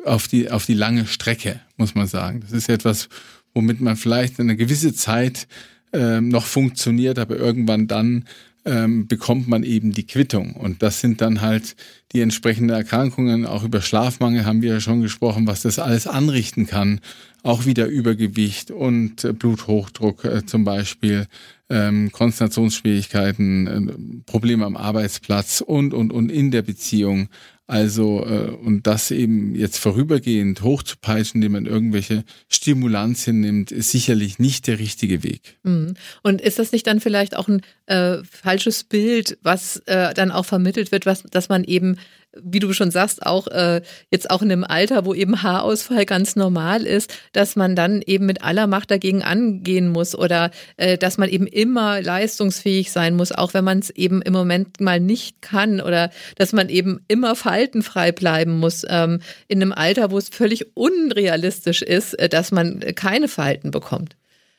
auf 0.04 0.28
die 0.28 0.50
auf 0.50 0.66
die 0.66 0.74
lange 0.74 1.06
Strecke, 1.06 1.60
muss 1.76 1.94
man 1.94 2.06
sagen. 2.06 2.40
Das 2.40 2.52
ist 2.52 2.68
etwas, 2.68 3.08
womit 3.54 3.80
man 3.80 3.96
vielleicht 3.96 4.38
eine 4.38 4.56
gewisse 4.56 4.94
Zeit 4.94 5.48
äh, 5.92 6.20
noch 6.20 6.44
funktioniert, 6.46 7.18
aber 7.18 7.36
irgendwann 7.36 7.88
dann 7.88 8.24
ähm, 8.66 9.06
bekommt 9.06 9.48
man 9.48 9.62
eben 9.62 9.92
die 9.92 10.06
Quittung. 10.06 10.54
Und 10.54 10.82
das 10.82 11.00
sind 11.00 11.20
dann 11.20 11.40
halt 11.40 11.76
die 12.12 12.20
entsprechenden 12.20 12.76
Erkrankungen. 12.76 13.46
Auch 13.46 13.62
über 13.62 13.80
Schlafmangel 13.80 14.44
haben 14.44 14.60
wir 14.60 14.74
ja 14.74 14.80
schon 14.80 15.02
gesprochen, 15.02 15.46
was 15.46 15.62
das 15.62 15.78
alles 15.78 16.06
anrichten 16.06 16.66
kann. 16.66 17.00
Auch 17.44 17.64
wieder 17.64 17.86
Übergewicht 17.86 18.72
und 18.72 19.24
äh, 19.24 19.32
Bluthochdruck 19.32 20.24
äh, 20.24 20.44
zum 20.44 20.64
Beispiel, 20.64 21.26
ähm, 21.70 22.10
Konzentrationsschwierigkeiten, 22.10 23.66
äh, 23.66 24.22
Probleme 24.26 24.66
am 24.66 24.76
Arbeitsplatz 24.76 25.60
und, 25.60 25.94
und, 25.94 26.12
und 26.12 26.30
in 26.30 26.50
der 26.50 26.62
Beziehung. 26.62 27.28
Also, 27.68 28.24
äh, 28.24 28.50
und 28.50 28.86
das 28.86 29.10
eben 29.10 29.54
jetzt 29.56 29.78
vorübergehend 29.78 30.62
hochzupeitschen, 30.62 31.38
indem 31.40 31.52
man 31.52 31.66
irgendwelche 31.66 32.24
Stimulantien 32.48 33.40
nimmt, 33.40 33.72
ist 33.72 33.90
sicherlich 33.90 34.38
nicht 34.38 34.68
der 34.68 34.78
richtige 34.78 35.24
Weg. 35.24 35.58
Mhm. 35.64 35.94
Und 36.22 36.40
ist 36.40 36.60
das 36.60 36.70
nicht 36.70 36.86
dann 36.86 37.00
vielleicht 37.00 37.36
auch 37.36 37.48
ein 37.48 37.62
äh, 37.86 38.18
falsches 38.24 38.84
Bild, 38.84 39.38
was 39.42 39.78
äh, 39.86 40.14
dann 40.14 40.30
auch 40.30 40.44
vermittelt 40.44 40.92
wird, 40.92 41.06
was, 41.06 41.22
dass 41.22 41.48
man 41.48 41.64
eben 41.64 41.96
wie 42.42 42.58
du 42.58 42.72
schon 42.72 42.90
sagst, 42.90 43.24
auch 43.24 43.46
äh, 43.48 43.82
jetzt 44.10 44.30
auch 44.30 44.42
in 44.42 44.52
einem 44.52 44.64
Alter, 44.64 45.04
wo 45.04 45.14
eben 45.14 45.42
Haarausfall 45.42 46.04
ganz 46.06 46.36
normal 46.36 46.84
ist, 46.84 47.14
dass 47.32 47.56
man 47.56 47.76
dann 47.76 48.02
eben 48.04 48.26
mit 48.26 48.42
aller 48.42 48.66
Macht 48.66 48.90
dagegen 48.90 49.22
angehen 49.22 49.88
muss 49.88 50.14
oder 50.14 50.50
äh, 50.76 50.98
dass 50.98 51.18
man 51.18 51.28
eben 51.28 51.46
immer 51.46 52.02
leistungsfähig 52.02 52.92
sein 52.92 53.16
muss, 53.16 53.32
auch 53.32 53.54
wenn 53.54 53.64
man 53.64 53.78
es 53.78 53.90
eben 53.90 54.22
im 54.22 54.32
Moment 54.32 54.80
mal 54.80 55.00
nicht 55.00 55.42
kann 55.42 55.80
oder 55.80 56.10
dass 56.36 56.52
man 56.52 56.68
eben 56.68 57.00
immer 57.08 57.36
faltenfrei 57.36 58.12
bleiben 58.12 58.58
muss 58.58 58.84
ähm, 58.88 59.20
in 59.48 59.62
einem 59.62 59.72
Alter, 59.72 60.10
wo 60.10 60.18
es 60.18 60.28
völlig 60.28 60.76
unrealistisch 60.76 61.82
ist, 61.82 62.14
äh, 62.14 62.28
dass 62.28 62.52
man 62.52 62.80
keine 62.94 63.28
Falten 63.28 63.70
bekommt. 63.70 64.16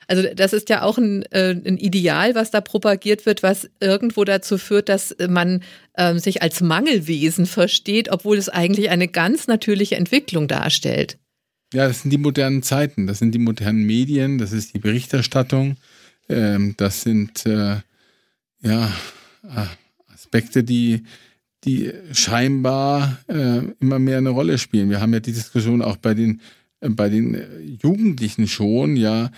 Also 0.07 0.23
das 0.33 0.53
ist 0.53 0.69
ja 0.69 0.83
auch 0.83 0.97
ein, 0.97 1.23
äh, 1.31 1.51
ein 1.51 1.77
Ideal, 1.77 2.33
was 2.33 2.49
da 2.49 2.61
propagiert 2.61 3.25
wird, 3.25 3.43
was 3.43 3.69
irgendwo 3.81 4.23
dazu 4.23 4.57
führt, 4.57 4.87
dass 4.89 5.15
man 5.27 5.61
äh, 5.93 6.17
sich 6.17 6.41
als 6.41 6.61
Mangelwesen 6.61 7.45
versteht, 7.45 8.09
obwohl 8.09 8.37
es 8.37 8.47
eigentlich 8.47 8.89
eine 8.89 9.09
ganz 9.09 9.47
natürliche 9.47 9.97
Entwicklung 9.97 10.47
darstellt. 10.47 11.17
Ja, 11.73 11.87
das 11.87 12.01
sind 12.01 12.11
die 12.11 12.17
modernen 12.17 12.63
Zeiten, 12.63 13.07
das 13.07 13.19
sind 13.19 13.33
die 13.33 13.39
modernen 13.39 13.83
Medien, 13.85 14.37
das 14.37 14.53
ist 14.53 14.73
die 14.73 14.79
Berichterstattung, 14.79 15.75
ähm, 16.29 16.75
das 16.77 17.01
sind 17.01 17.45
äh, 17.45 17.81
ja 18.61 18.91
Aspekte, 20.13 20.63
die 20.63 21.03
die 21.63 21.91
scheinbar 22.13 23.17
äh, 23.27 23.61
immer 23.81 23.99
mehr 23.99 24.19
eine 24.19 24.29
Rolle 24.29 24.57
spielen. 24.57 24.89
Wir 24.89 25.01
haben 25.01 25.13
ja 25.13 25.19
die 25.19 25.33
Diskussion 25.33 25.81
auch 25.81 25.97
bei 25.97 26.13
den 26.13 26.39
äh, 26.79 26.89
bei 26.89 27.09
den 27.09 27.35
äh, 27.35 27.59
Jugendlichen 27.81 28.47
schon, 28.47 28.95
ja, 28.95 29.25
äh, 29.25 29.29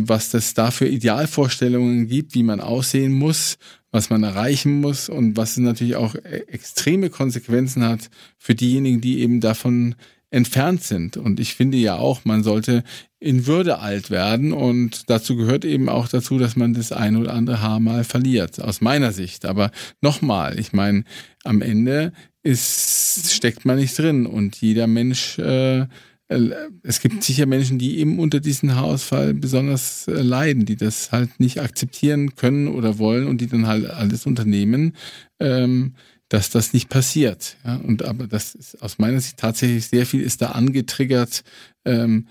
was 0.00 0.30
das 0.30 0.54
da 0.54 0.70
für 0.70 0.86
Idealvorstellungen 0.86 2.08
gibt, 2.08 2.34
wie 2.34 2.42
man 2.42 2.60
aussehen 2.60 3.12
muss, 3.12 3.58
was 3.90 4.10
man 4.10 4.22
erreichen 4.22 4.80
muss 4.80 5.08
und 5.08 5.36
was 5.36 5.52
es 5.52 5.58
natürlich 5.58 5.96
auch 5.96 6.14
extreme 6.14 7.10
Konsequenzen 7.10 7.84
hat 7.84 8.10
für 8.38 8.54
diejenigen, 8.54 9.00
die 9.00 9.20
eben 9.20 9.40
davon 9.40 9.94
entfernt 10.30 10.82
sind. 10.82 11.16
Und 11.16 11.38
ich 11.38 11.54
finde 11.54 11.78
ja 11.78 11.96
auch, 11.96 12.24
man 12.24 12.42
sollte 12.42 12.82
in 13.20 13.46
Würde 13.46 13.78
alt 13.78 14.10
werden 14.10 14.52
und 14.52 15.08
dazu 15.08 15.36
gehört 15.36 15.64
eben 15.64 15.88
auch 15.88 16.08
dazu, 16.08 16.38
dass 16.38 16.56
man 16.56 16.74
das 16.74 16.90
ein 16.90 17.16
oder 17.16 17.32
andere 17.32 17.62
Haar 17.62 17.78
mal 17.78 18.04
verliert, 18.04 18.60
aus 18.60 18.80
meiner 18.80 19.12
Sicht. 19.12 19.44
Aber 19.44 19.70
nochmal, 20.00 20.58
ich 20.58 20.72
meine, 20.72 21.04
am 21.44 21.62
Ende 21.62 22.12
ist, 22.42 23.32
steckt 23.32 23.64
man 23.64 23.76
nicht 23.76 23.96
drin 23.96 24.26
und 24.26 24.56
jeder 24.56 24.88
Mensch 24.88 25.38
äh, 25.38 25.82
äh, 25.82 25.86
es 26.28 27.00
gibt 27.00 27.22
sicher 27.24 27.46
Menschen, 27.46 27.78
die 27.78 27.98
eben 27.98 28.18
unter 28.18 28.40
diesem 28.40 28.74
Haarausfall 28.74 29.34
besonders 29.34 30.08
äh, 30.08 30.22
leiden, 30.22 30.64
die 30.64 30.76
das 30.76 31.12
halt 31.12 31.38
nicht 31.38 31.60
akzeptieren 31.60 32.34
können 32.34 32.68
oder 32.68 32.98
wollen 32.98 33.26
und 33.26 33.40
die 33.40 33.46
dann 33.46 33.66
halt 33.66 33.88
alles 33.88 34.26
unternehmen, 34.26 34.94
ähm, 35.40 35.94
dass 36.28 36.50
das 36.50 36.72
nicht 36.72 36.88
passiert. 36.88 37.56
Und 37.84 38.02
aber 38.02 38.26
das 38.26 38.54
ist 38.54 38.82
aus 38.82 38.98
meiner 38.98 39.20
Sicht 39.20 39.36
tatsächlich 39.36 39.86
sehr 39.86 40.06
viel 40.06 40.22
ist 40.22 40.40
da 40.40 40.52
angetriggert. 40.52 41.44
Ähm, 41.84 42.26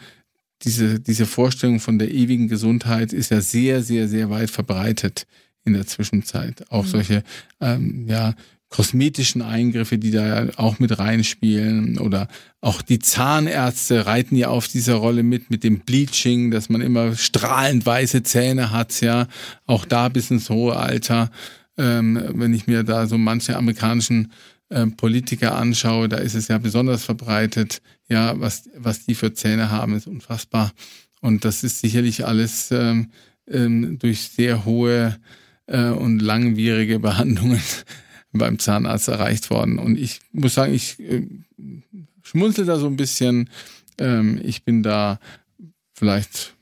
diese, 0.63 0.99
diese 0.99 1.25
Vorstellung 1.25 1.79
von 1.79 1.99
der 1.99 2.11
ewigen 2.11 2.47
Gesundheit 2.47 3.13
ist 3.13 3.31
ja 3.31 3.39
sehr, 3.39 3.83
sehr, 3.83 4.07
sehr 4.07 4.29
weit 4.29 4.49
verbreitet 4.49 5.27
in 5.63 5.73
der 5.73 5.85
Zwischenzeit. 5.85 6.69
Auch 6.71 6.83
mhm. 6.85 6.89
solche 6.89 7.23
ähm, 7.61 8.07
ja, 8.07 8.33
kosmetischen 8.73 9.43
Eingriffe, 9.43 9.99
die 9.99 10.09
da 10.09 10.47
auch 10.55 10.79
mit 10.79 10.97
reinspielen 10.97 11.99
oder 11.99 12.27
auch 12.59 12.81
die 12.81 12.97
Zahnärzte 12.97 14.07
reiten 14.07 14.35
ja 14.35 14.47
auf 14.47 14.67
dieser 14.67 14.95
Rolle 14.95 15.21
mit, 15.21 15.51
mit 15.51 15.63
dem 15.63 15.81
Bleaching, 15.81 16.49
dass 16.49 16.69
man 16.69 16.81
immer 16.81 17.15
strahlend 17.15 17.85
weiße 17.85 18.23
Zähne 18.23 18.71
hat, 18.71 18.99
ja, 19.01 19.27
auch 19.67 19.85
da 19.85 20.09
bis 20.09 20.31
ins 20.31 20.49
hohe 20.49 20.75
Alter. 20.75 21.29
Ähm, 21.77 22.19
wenn 22.33 22.51
ich 22.55 22.65
mir 22.65 22.81
da 22.81 23.05
so 23.05 23.19
manche 23.19 23.57
amerikanischen 23.57 24.31
äh, 24.69 24.87
Politiker 24.87 25.55
anschaue, 25.55 26.09
da 26.09 26.17
ist 26.17 26.33
es 26.33 26.47
ja 26.47 26.57
besonders 26.57 27.05
verbreitet, 27.05 27.79
ja, 28.09 28.39
was, 28.39 28.71
was 28.75 29.05
die 29.05 29.13
für 29.13 29.35
Zähne 29.35 29.69
haben, 29.69 29.95
ist 29.95 30.07
unfassbar. 30.07 30.71
Und 31.21 31.45
das 31.45 31.63
ist 31.63 31.79
sicherlich 31.79 32.25
alles 32.25 32.71
ähm, 32.71 33.11
ähm, 33.47 33.99
durch 33.99 34.21
sehr 34.29 34.65
hohe 34.65 35.15
äh, 35.67 35.89
und 35.89 36.23
langwierige 36.23 36.97
Behandlungen 37.07 37.61
beim 38.33 38.59
Zahnarzt 38.59 39.07
erreicht 39.07 39.49
worden. 39.49 39.79
Und 39.79 39.97
ich 39.97 40.19
muss 40.31 40.55
sagen, 40.55 40.73
ich 40.73 40.99
äh, 40.99 41.27
schmunzel 42.21 42.65
da 42.65 42.77
so 42.77 42.87
ein 42.87 42.97
bisschen. 42.97 43.49
Ähm, 43.97 44.41
ich 44.43 44.63
bin 44.63 44.83
da 44.83 45.19
vielleicht 45.93 46.55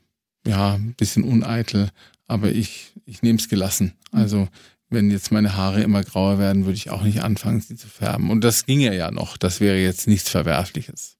ja 0.46 0.74
ein 0.74 0.94
bisschen 0.94 1.24
uneitel, 1.24 1.88
aber 2.26 2.50
ich, 2.50 2.92
ich 3.06 3.22
nehme 3.22 3.38
es 3.38 3.48
gelassen. 3.48 3.94
Also 4.10 4.48
wenn 4.90 5.10
jetzt 5.10 5.32
meine 5.32 5.56
Haare 5.56 5.82
immer 5.82 6.04
grauer 6.04 6.38
werden, 6.38 6.64
würde 6.66 6.76
ich 6.76 6.90
auch 6.90 7.02
nicht 7.02 7.22
anfangen, 7.22 7.60
sie 7.60 7.76
zu 7.76 7.88
färben. 7.88 8.30
Und 8.30 8.44
das 8.44 8.66
ginge 8.66 8.94
ja 8.94 9.10
noch. 9.10 9.36
Das 9.36 9.60
wäre 9.60 9.78
jetzt 9.78 10.06
nichts 10.06 10.28
Verwerfliches. 10.28 11.16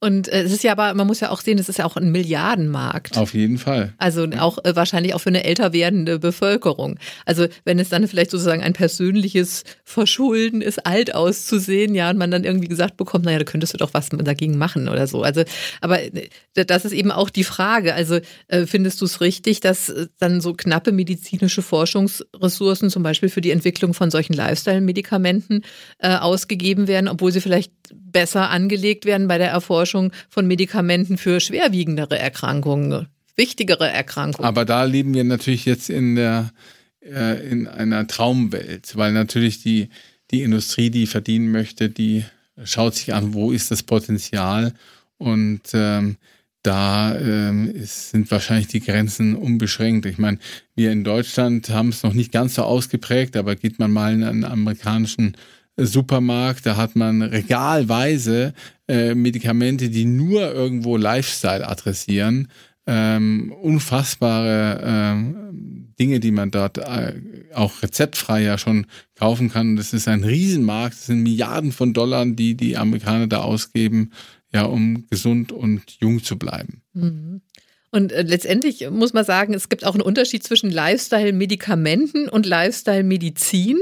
Und 0.00 0.28
äh, 0.28 0.42
es 0.42 0.52
ist 0.52 0.64
ja 0.64 0.72
aber, 0.72 0.94
man 0.94 1.06
muss 1.06 1.20
ja 1.20 1.28
auch 1.28 1.42
sehen, 1.42 1.58
es 1.58 1.68
ist 1.68 1.78
ja 1.78 1.84
auch 1.84 1.96
ein 1.96 2.10
Milliardenmarkt. 2.10 3.18
Auf 3.18 3.34
jeden 3.34 3.58
Fall. 3.58 3.92
Also 3.98 4.26
auch 4.38 4.58
äh, 4.64 4.74
wahrscheinlich 4.74 5.14
auch 5.14 5.20
für 5.20 5.28
eine 5.28 5.44
älter 5.44 5.74
werdende 5.74 6.18
Bevölkerung. 6.18 6.98
Also 7.26 7.46
wenn 7.66 7.78
es 7.78 7.90
dann 7.90 8.08
vielleicht 8.08 8.30
sozusagen 8.30 8.62
ein 8.62 8.72
persönliches 8.72 9.64
Verschulden 9.84 10.62
ist, 10.62 10.86
alt 10.86 11.14
auszusehen, 11.14 11.94
ja, 11.94 12.08
und 12.08 12.16
man 12.16 12.30
dann 12.30 12.44
irgendwie 12.44 12.68
gesagt 12.68 12.96
bekommt, 12.96 13.26
naja, 13.26 13.38
da 13.38 13.44
könntest 13.44 13.74
du 13.74 13.78
doch 13.78 13.92
was 13.92 14.08
dagegen 14.08 14.56
machen 14.56 14.88
oder 14.88 15.06
so. 15.06 15.22
Also, 15.22 15.44
aber 15.82 16.02
äh, 16.02 16.28
das 16.54 16.86
ist 16.86 16.92
eben 16.92 17.10
auch 17.10 17.28
die 17.28 17.44
Frage. 17.44 17.94
Also 17.94 18.20
äh, 18.48 18.64
findest 18.64 19.02
du 19.02 19.04
es 19.04 19.20
richtig, 19.20 19.60
dass 19.60 19.90
äh, 19.90 20.06
dann 20.18 20.40
so 20.40 20.54
knappe 20.54 20.92
medizinische 20.92 21.60
Forschungsressourcen 21.60 22.88
zum 22.88 23.02
Beispiel 23.02 23.28
für 23.28 23.42
die 23.42 23.50
Entwicklung 23.50 23.92
von 23.92 24.10
solchen 24.10 24.32
Lifestyle-Medikamenten 24.32 25.60
äh, 25.98 26.16
ausgegeben 26.16 26.88
werden, 26.88 27.08
obwohl 27.08 27.32
sie 27.32 27.42
vielleicht 27.42 27.72
besser 27.94 28.50
angelegt 28.50 29.04
werden 29.04 29.28
bei 29.28 29.38
der 29.38 29.50
Erforschung 29.50 30.12
von 30.28 30.46
Medikamenten 30.46 31.18
für 31.18 31.40
schwerwiegendere 31.40 32.18
Erkrankungen, 32.18 33.08
wichtigere 33.36 33.88
Erkrankungen. 33.88 34.46
Aber 34.46 34.64
da 34.64 34.84
leben 34.84 35.14
wir 35.14 35.24
natürlich 35.24 35.64
jetzt 35.64 35.90
in 35.90 36.16
der 36.16 36.52
äh, 37.00 37.48
in 37.48 37.66
einer 37.66 38.06
Traumwelt, 38.06 38.96
weil 38.96 39.12
natürlich 39.12 39.62
die 39.62 39.88
die 40.30 40.42
Industrie, 40.42 40.90
die 40.90 41.06
verdienen 41.06 41.50
möchte, 41.50 41.88
die 41.90 42.24
schaut 42.64 42.94
sich 42.94 43.14
an, 43.14 43.34
wo 43.34 43.52
ist 43.52 43.70
das 43.70 43.82
Potenzial 43.82 44.74
und 45.18 45.62
ähm, 45.72 46.16
da 46.62 47.18
ähm, 47.18 47.70
ist, 47.70 48.10
sind 48.10 48.30
wahrscheinlich 48.30 48.68
die 48.68 48.80
Grenzen 48.80 49.34
unbeschränkt. 49.34 50.04
Ich 50.04 50.18
meine, 50.18 50.38
wir 50.74 50.92
in 50.92 51.04
Deutschland 51.04 51.70
haben 51.70 51.88
es 51.88 52.02
noch 52.02 52.12
nicht 52.12 52.32
ganz 52.32 52.54
so 52.54 52.62
ausgeprägt, 52.62 53.36
aber 53.36 53.56
geht 53.56 53.78
man 53.78 53.90
mal 53.90 54.12
in 54.12 54.22
einen 54.22 54.44
amerikanischen 54.44 55.36
Supermarkt, 55.86 56.66
da 56.66 56.76
hat 56.76 56.96
man 56.96 57.22
regalweise 57.22 58.54
äh, 58.88 59.14
Medikamente, 59.14 59.88
die 59.88 60.04
nur 60.04 60.52
irgendwo 60.52 60.96
Lifestyle 60.96 61.66
adressieren. 61.66 62.48
Ähm, 62.86 63.52
unfassbare 63.60 64.80
ähm, 64.82 65.94
Dinge, 65.98 66.18
die 66.18 66.30
man 66.30 66.50
dort 66.50 66.78
äh, 66.78 67.14
auch 67.54 67.82
rezeptfrei 67.82 68.42
ja 68.42 68.58
schon 68.58 68.86
kaufen 69.14 69.50
kann. 69.50 69.76
Das 69.76 69.92
ist 69.92 70.08
ein 70.08 70.24
Riesenmarkt, 70.24 70.94
das 70.94 71.06
sind 71.06 71.22
Milliarden 71.22 71.72
von 71.72 71.92
Dollar, 71.92 72.24
die 72.26 72.56
die 72.56 72.76
Amerikaner 72.76 73.26
da 73.26 73.42
ausgeben, 73.42 74.12
ja, 74.52 74.64
um 74.64 75.06
gesund 75.08 75.52
und 75.52 76.00
jung 76.00 76.22
zu 76.24 76.38
bleiben. 76.38 76.82
Mhm. 76.94 77.42
Und 77.92 78.12
äh, 78.12 78.22
letztendlich 78.22 78.88
muss 78.90 79.12
man 79.12 79.24
sagen, 79.24 79.52
es 79.52 79.68
gibt 79.68 79.84
auch 79.84 79.94
einen 79.94 80.02
Unterschied 80.02 80.44
zwischen 80.44 80.70
Lifestyle-Medikamenten 80.70 82.28
und 82.28 82.46
Lifestyle-Medizin. 82.46 83.78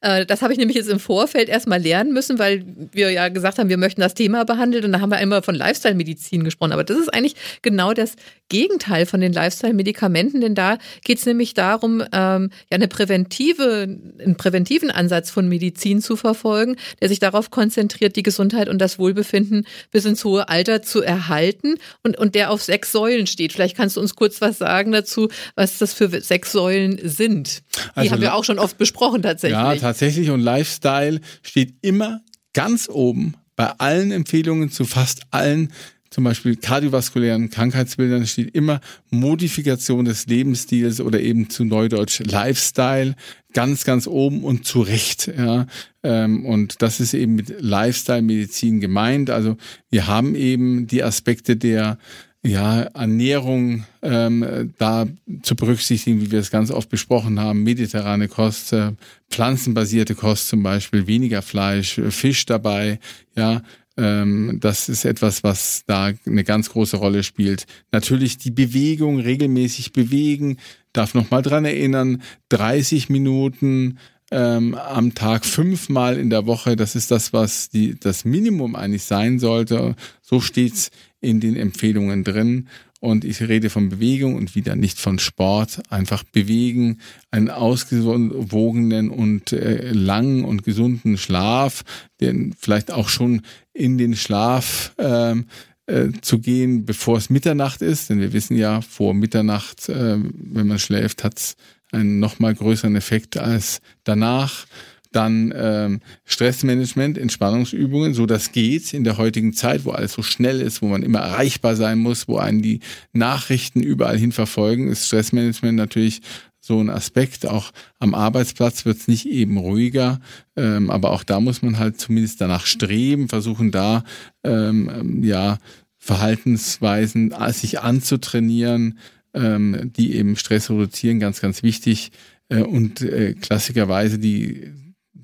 Äh, 0.00 0.24
das 0.24 0.40
habe 0.40 0.52
ich 0.52 0.58
nämlich 0.58 0.76
jetzt 0.76 0.88
im 0.88 0.98
Vorfeld 0.98 1.50
erstmal 1.50 1.80
lernen 1.80 2.12
müssen, 2.12 2.38
weil 2.38 2.64
wir 2.92 3.10
ja 3.10 3.28
gesagt 3.28 3.58
haben, 3.58 3.68
wir 3.68 3.76
möchten 3.76 4.00
das 4.00 4.14
Thema 4.14 4.44
behandeln 4.44 4.84
und 4.86 4.92
da 4.92 5.00
haben 5.00 5.10
wir 5.10 5.20
immer 5.20 5.42
von 5.42 5.54
Lifestyle-Medizin 5.54 6.42
gesprochen. 6.42 6.72
Aber 6.72 6.84
das 6.84 6.98
ist 6.98 7.12
eigentlich 7.12 7.36
genau 7.60 7.92
das 7.92 8.16
Gegenteil 8.48 9.04
von 9.04 9.20
den 9.20 9.32
Lifestyle-Medikamenten, 9.32 10.40
denn 10.40 10.54
da 10.54 10.78
geht 11.04 11.18
es 11.18 11.26
nämlich 11.26 11.52
darum, 11.52 12.02
ähm, 12.12 12.50
ja 12.70 12.76
eine 12.76 12.88
präventive, 12.88 13.82
einen 14.18 14.36
präventiven 14.36 14.90
Ansatz 14.90 15.30
von 15.30 15.48
Medizin 15.48 16.00
zu 16.00 16.16
verfolgen, 16.16 16.76
der 17.00 17.08
sich 17.08 17.18
darauf 17.18 17.50
konzentriert, 17.50 18.16
die 18.16 18.22
Gesundheit 18.22 18.68
und 18.68 18.78
das 18.78 18.98
Wohlbefinden 18.98 19.66
bis 19.90 20.06
ins 20.06 20.24
hohe 20.24 20.48
Alter 20.48 20.82
zu 20.82 21.02
erhalten 21.02 21.76
und, 22.02 22.18
und 22.18 22.34
der 22.34 22.50
auf 22.50 22.62
sechs 22.62 22.90
Säulen 22.90 23.26
steht 23.26 23.49
geht. 23.50 23.56
Vielleicht 23.56 23.76
kannst 23.76 23.96
du 23.96 24.00
uns 24.00 24.14
kurz 24.14 24.40
was 24.40 24.58
sagen 24.58 24.92
dazu, 24.92 25.28
was 25.54 25.78
das 25.78 25.92
für 25.92 26.08
sechs 26.20 26.52
Säulen 26.52 26.98
sind. 27.02 27.58
Die 27.58 27.80
also, 27.94 28.12
haben 28.12 28.20
wir 28.20 28.34
auch 28.34 28.44
schon 28.44 28.58
oft 28.58 28.78
besprochen 28.78 29.22
tatsächlich. 29.22 29.58
Ja, 29.58 29.74
tatsächlich. 29.76 30.30
Und 30.30 30.40
Lifestyle 30.40 31.20
steht 31.42 31.74
immer 31.82 32.20
ganz 32.52 32.88
oben 32.88 33.34
bei 33.56 33.66
allen 33.78 34.10
Empfehlungen 34.10 34.70
zu 34.70 34.84
fast 34.84 35.22
allen 35.30 35.72
zum 36.10 36.24
Beispiel 36.24 36.56
kardiovaskulären 36.56 37.50
Krankheitsbildern 37.50 38.26
steht 38.26 38.52
immer 38.56 38.80
Modifikation 39.10 40.04
des 40.04 40.26
Lebensstils 40.26 41.00
oder 41.00 41.20
eben 41.20 41.50
zu 41.50 41.64
Neudeutsch 41.64 42.20
Lifestyle 42.20 43.14
ganz, 43.52 43.84
ganz 43.84 44.08
oben 44.08 44.42
und 44.42 44.66
zu 44.66 44.80
Recht. 44.80 45.28
Ja. 45.28 45.66
Ähm, 46.02 46.44
und 46.46 46.82
das 46.82 46.98
ist 46.98 47.14
eben 47.14 47.36
mit 47.36 47.60
Lifestyle-Medizin 47.60 48.80
gemeint. 48.80 49.30
Also 49.30 49.56
wir 49.88 50.08
haben 50.08 50.34
eben 50.34 50.88
die 50.88 51.04
Aspekte 51.04 51.56
der 51.56 51.98
ja, 52.42 52.82
Ernährung 52.82 53.84
ähm, 54.02 54.72
da 54.78 55.06
zu 55.42 55.56
berücksichtigen, 55.56 56.20
wie 56.20 56.30
wir 56.30 56.40
es 56.40 56.50
ganz 56.50 56.70
oft 56.70 56.88
besprochen 56.88 57.38
haben, 57.38 57.62
mediterrane 57.62 58.28
Kost, 58.28 58.72
äh, 58.72 58.92
pflanzenbasierte 59.28 60.14
Kost 60.14 60.48
zum 60.48 60.62
Beispiel, 60.62 61.06
weniger 61.06 61.42
Fleisch, 61.42 61.98
äh, 61.98 62.10
Fisch 62.10 62.46
dabei, 62.46 62.98
ja, 63.36 63.62
ähm, 64.00 64.58
das 64.60 64.88
ist 64.88 65.04
etwas, 65.04 65.44
was 65.44 65.82
da 65.86 66.12
eine 66.26 66.44
ganz 66.44 66.70
große 66.70 66.96
Rolle 66.96 67.22
spielt. 67.22 67.66
Natürlich 67.92 68.38
die 68.38 68.50
Bewegung, 68.50 69.20
regelmäßig 69.20 69.92
bewegen, 69.92 70.56
darf 70.94 71.12
nochmal 71.12 71.42
dran 71.42 71.66
erinnern, 71.66 72.22
30 72.48 73.10
Minuten 73.10 73.98
ähm, 74.30 74.74
am 74.74 75.14
Tag 75.14 75.44
fünfmal 75.44 76.16
in 76.18 76.30
der 76.30 76.46
Woche. 76.46 76.76
Das 76.76 76.94
ist 76.94 77.10
das, 77.10 77.32
was 77.32 77.68
die, 77.68 77.98
das 77.98 78.24
Minimum 78.24 78.76
eigentlich 78.76 79.04
sein 79.04 79.38
sollte. 79.38 79.96
So 80.22 80.40
steht's 80.40 80.90
in 81.20 81.40
den 81.40 81.56
Empfehlungen 81.56 82.24
drin. 82.24 82.68
Und 83.00 83.24
ich 83.24 83.40
rede 83.40 83.70
von 83.70 83.88
Bewegung 83.88 84.34
und 84.34 84.54
wieder 84.54 84.76
nicht 84.76 84.98
von 84.98 85.18
Sport. 85.18 85.80
Einfach 85.88 86.22
bewegen, 86.22 86.98
einen 87.30 87.48
ausgewogenen 87.48 89.08
und 89.08 89.52
äh, 89.52 89.92
langen 89.92 90.44
und 90.44 90.64
gesunden 90.64 91.16
Schlaf, 91.16 91.82
den 92.20 92.54
vielleicht 92.58 92.90
auch 92.90 93.08
schon 93.08 93.40
in 93.72 93.96
den 93.96 94.16
Schlaf 94.16 94.92
ähm, 94.98 95.46
äh, 95.86 96.08
zu 96.20 96.40
gehen, 96.40 96.84
bevor 96.84 97.16
es 97.16 97.30
Mitternacht 97.30 97.80
ist. 97.80 98.10
Denn 98.10 98.20
wir 98.20 98.34
wissen 98.34 98.56
ja, 98.56 98.82
vor 98.82 99.14
Mitternacht, 99.14 99.88
äh, 99.88 100.18
wenn 100.18 100.66
man 100.66 100.78
schläft, 100.78 101.24
hat's 101.24 101.56
einen 101.92 102.20
nochmal 102.20 102.54
größeren 102.54 102.96
Effekt 102.96 103.36
als 103.36 103.80
danach. 104.04 104.66
Dann 105.12 105.52
ähm, 105.56 106.00
Stressmanagement, 106.24 107.18
Entspannungsübungen, 107.18 108.14
so 108.14 108.26
das 108.26 108.52
geht 108.52 108.94
in 108.94 109.04
der 109.04 109.16
heutigen 109.16 109.52
Zeit, 109.52 109.84
wo 109.84 109.90
alles 109.90 110.12
so 110.12 110.22
schnell 110.22 110.60
ist, 110.60 110.82
wo 110.82 110.86
man 110.86 111.02
immer 111.02 111.18
erreichbar 111.18 111.74
sein 111.74 111.98
muss, 111.98 112.28
wo 112.28 112.38
einen 112.38 112.62
die 112.62 112.80
Nachrichten 113.12 113.82
überall 113.82 114.16
hin 114.16 114.32
verfolgen, 114.32 114.88
ist 114.88 115.06
Stressmanagement 115.06 115.76
natürlich 115.76 116.22
so 116.60 116.78
ein 116.80 116.90
Aspekt. 116.90 117.46
Auch 117.46 117.72
am 117.98 118.14
Arbeitsplatz 118.14 118.84
wird 118.84 118.98
es 118.98 119.08
nicht 119.08 119.26
eben 119.26 119.56
ruhiger, 119.56 120.20
ähm, 120.56 120.90
aber 120.90 121.10
auch 121.10 121.24
da 121.24 121.40
muss 121.40 121.62
man 121.62 121.78
halt 121.78 122.00
zumindest 122.00 122.40
danach 122.40 122.66
streben, 122.66 123.28
versuchen 123.28 123.70
da 123.70 124.04
ähm, 124.44 125.22
ja 125.24 125.58
Verhaltensweisen 125.96 127.32
äh, 127.32 127.52
sich 127.52 127.80
anzutrainieren, 127.80 128.98
ähm, 129.34 129.92
die 129.96 130.14
eben 130.14 130.36
Stress 130.36 130.70
reduzieren, 130.70 131.20
ganz, 131.20 131.40
ganz 131.40 131.62
wichtig. 131.62 132.10
Äh, 132.48 132.62
und 132.62 133.02
äh, 133.02 133.34
klassikerweise 133.34 134.18
die 134.18 134.72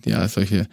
ja, 0.06 0.26
solche 0.28 0.60
äh, 0.60 0.66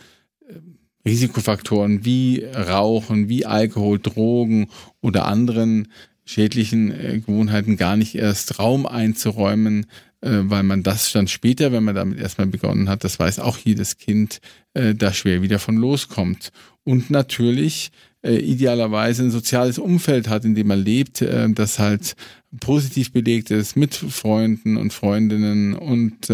Risikofaktoren 1.05 2.05
wie 2.05 2.43
Rauchen, 2.43 3.27
wie 3.29 3.45
Alkohol, 3.45 3.99
Drogen 3.99 4.69
oder 5.01 5.25
anderen 5.25 5.89
schädlichen 6.25 6.91
äh, 6.91 7.19
Gewohnheiten 7.19 7.75
gar 7.75 7.97
nicht 7.97 8.15
erst 8.15 8.59
Raum 8.59 8.85
einzuräumen, 8.85 9.87
äh, 10.21 10.29
weil 10.43 10.63
man 10.63 10.83
das 10.83 11.11
dann 11.11 11.27
später, 11.27 11.71
wenn 11.71 11.83
man 11.83 11.95
damit 11.95 12.19
erstmal 12.19 12.47
begonnen 12.47 12.87
hat, 12.87 13.03
das 13.03 13.19
weiß 13.19 13.39
auch 13.39 13.57
jedes 13.57 13.97
Kind, 13.97 14.39
da 14.75 15.13
schwer 15.13 15.43
wieder 15.43 15.59
von 15.59 15.75
loskommt. 15.77 16.51
Und 16.83 17.11
natürlich 17.11 17.91
idealerweise 18.23 19.21
ein 19.21 19.29
soziales 19.29 19.77
Umfeld 19.77 20.27
hat, 20.27 20.45
in 20.45 20.55
dem 20.55 20.65
man 20.65 20.83
lebt, 20.83 21.21
das 21.21 21.77
halt 21.77 22.15
positiv 22.59 23.11
belegt 23.11 23.51
ist 23.51 23.75
mit 23.75 23.93
Freunden 23.93 24.77
und 24.77 24.91
Freundinnen 24.91 25.75
und 25.75 26.29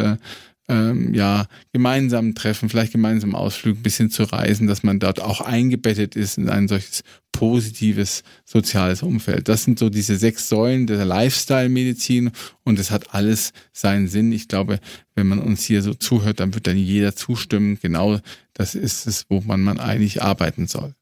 ähm, 0.69 1.13
ja, 1.13 1.47
gemeinsam 1.73 2.35
treffen, 2.35 2.69
vielleicht 2.69 2.91
gemeinsam 2.91 3.35
Ausflug, 3.35 3.77
ein 3.77 3.83
bisschen 3.83 4.11
zu 4.11 4.23
reisen, 4.23 4.67
dass 4.67 4.83
man 4.83 4.99
dort 4.99 5.19
auch 5.19 5.41
eingebettet 5.41 6.15
ist 6.15 6.37
in 6.37 6.47
ein 6.47 6.67
solches 6.67 7.03
positives 7.31 8.23
soziales 8.45 9.01
Umfeld. 9.01 9.49
Das 9.49 9.63
sind 9.63 9.79
so 9.79 9.89
diese 9.89 10.15
sechs 10.17 10.47
Säulen 10.47 10.87
der 10.87 11.05
Lifestyle-Medizin 11.05 12.31
und 12.63 12.79
es 12.79 12.91
hat 12.91 13.13
alles 13.13 13.51
seinen 13.73 14.07
Sinn. 14.07 14.31
Ich 14.31 14.47
glaube, 14.47 14.79
wenn 15.15 15.27
man 15.27 15.39
uns 15.39 15.63
hier 15.63 15.81
so 15.81 15.93
zuhört, 15.93 16.39
dann 16.39 16.53
wird 16.53 16.67
dann 16.67 16.77
jeder 16.77 17.15
zustimmen. 17.15 17.79
Genau 17.81 18.19
das 18.53 18.75
ist 18.75 19.07
es, 19.07 19.25
wo 19.29 19.41
man, 19.41 19.61
man 19.61 19.79
eigentlich 19.79 20.21
arbeiten 20.21 20.67
soll. 20.67 20.93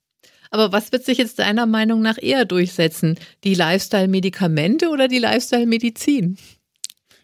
Aber 0.50 0.72
was 0.72 0.92
wird 0.94 1.04
sich 1.04 1.18
jetzt 1.18 1.40
deiner 1.40 1.66
Meinung 1.66 2.02
nach 2.02 2.18
eher 2.22 2.46
durchsetzen? 2.46 3.20
Die 3.44 3.54
Lifestyle-Medikamente 3.54 4.90
oder 4.90 5.10
die 5.10 5.20
Lifestyle-Medizin? 5.20 6.38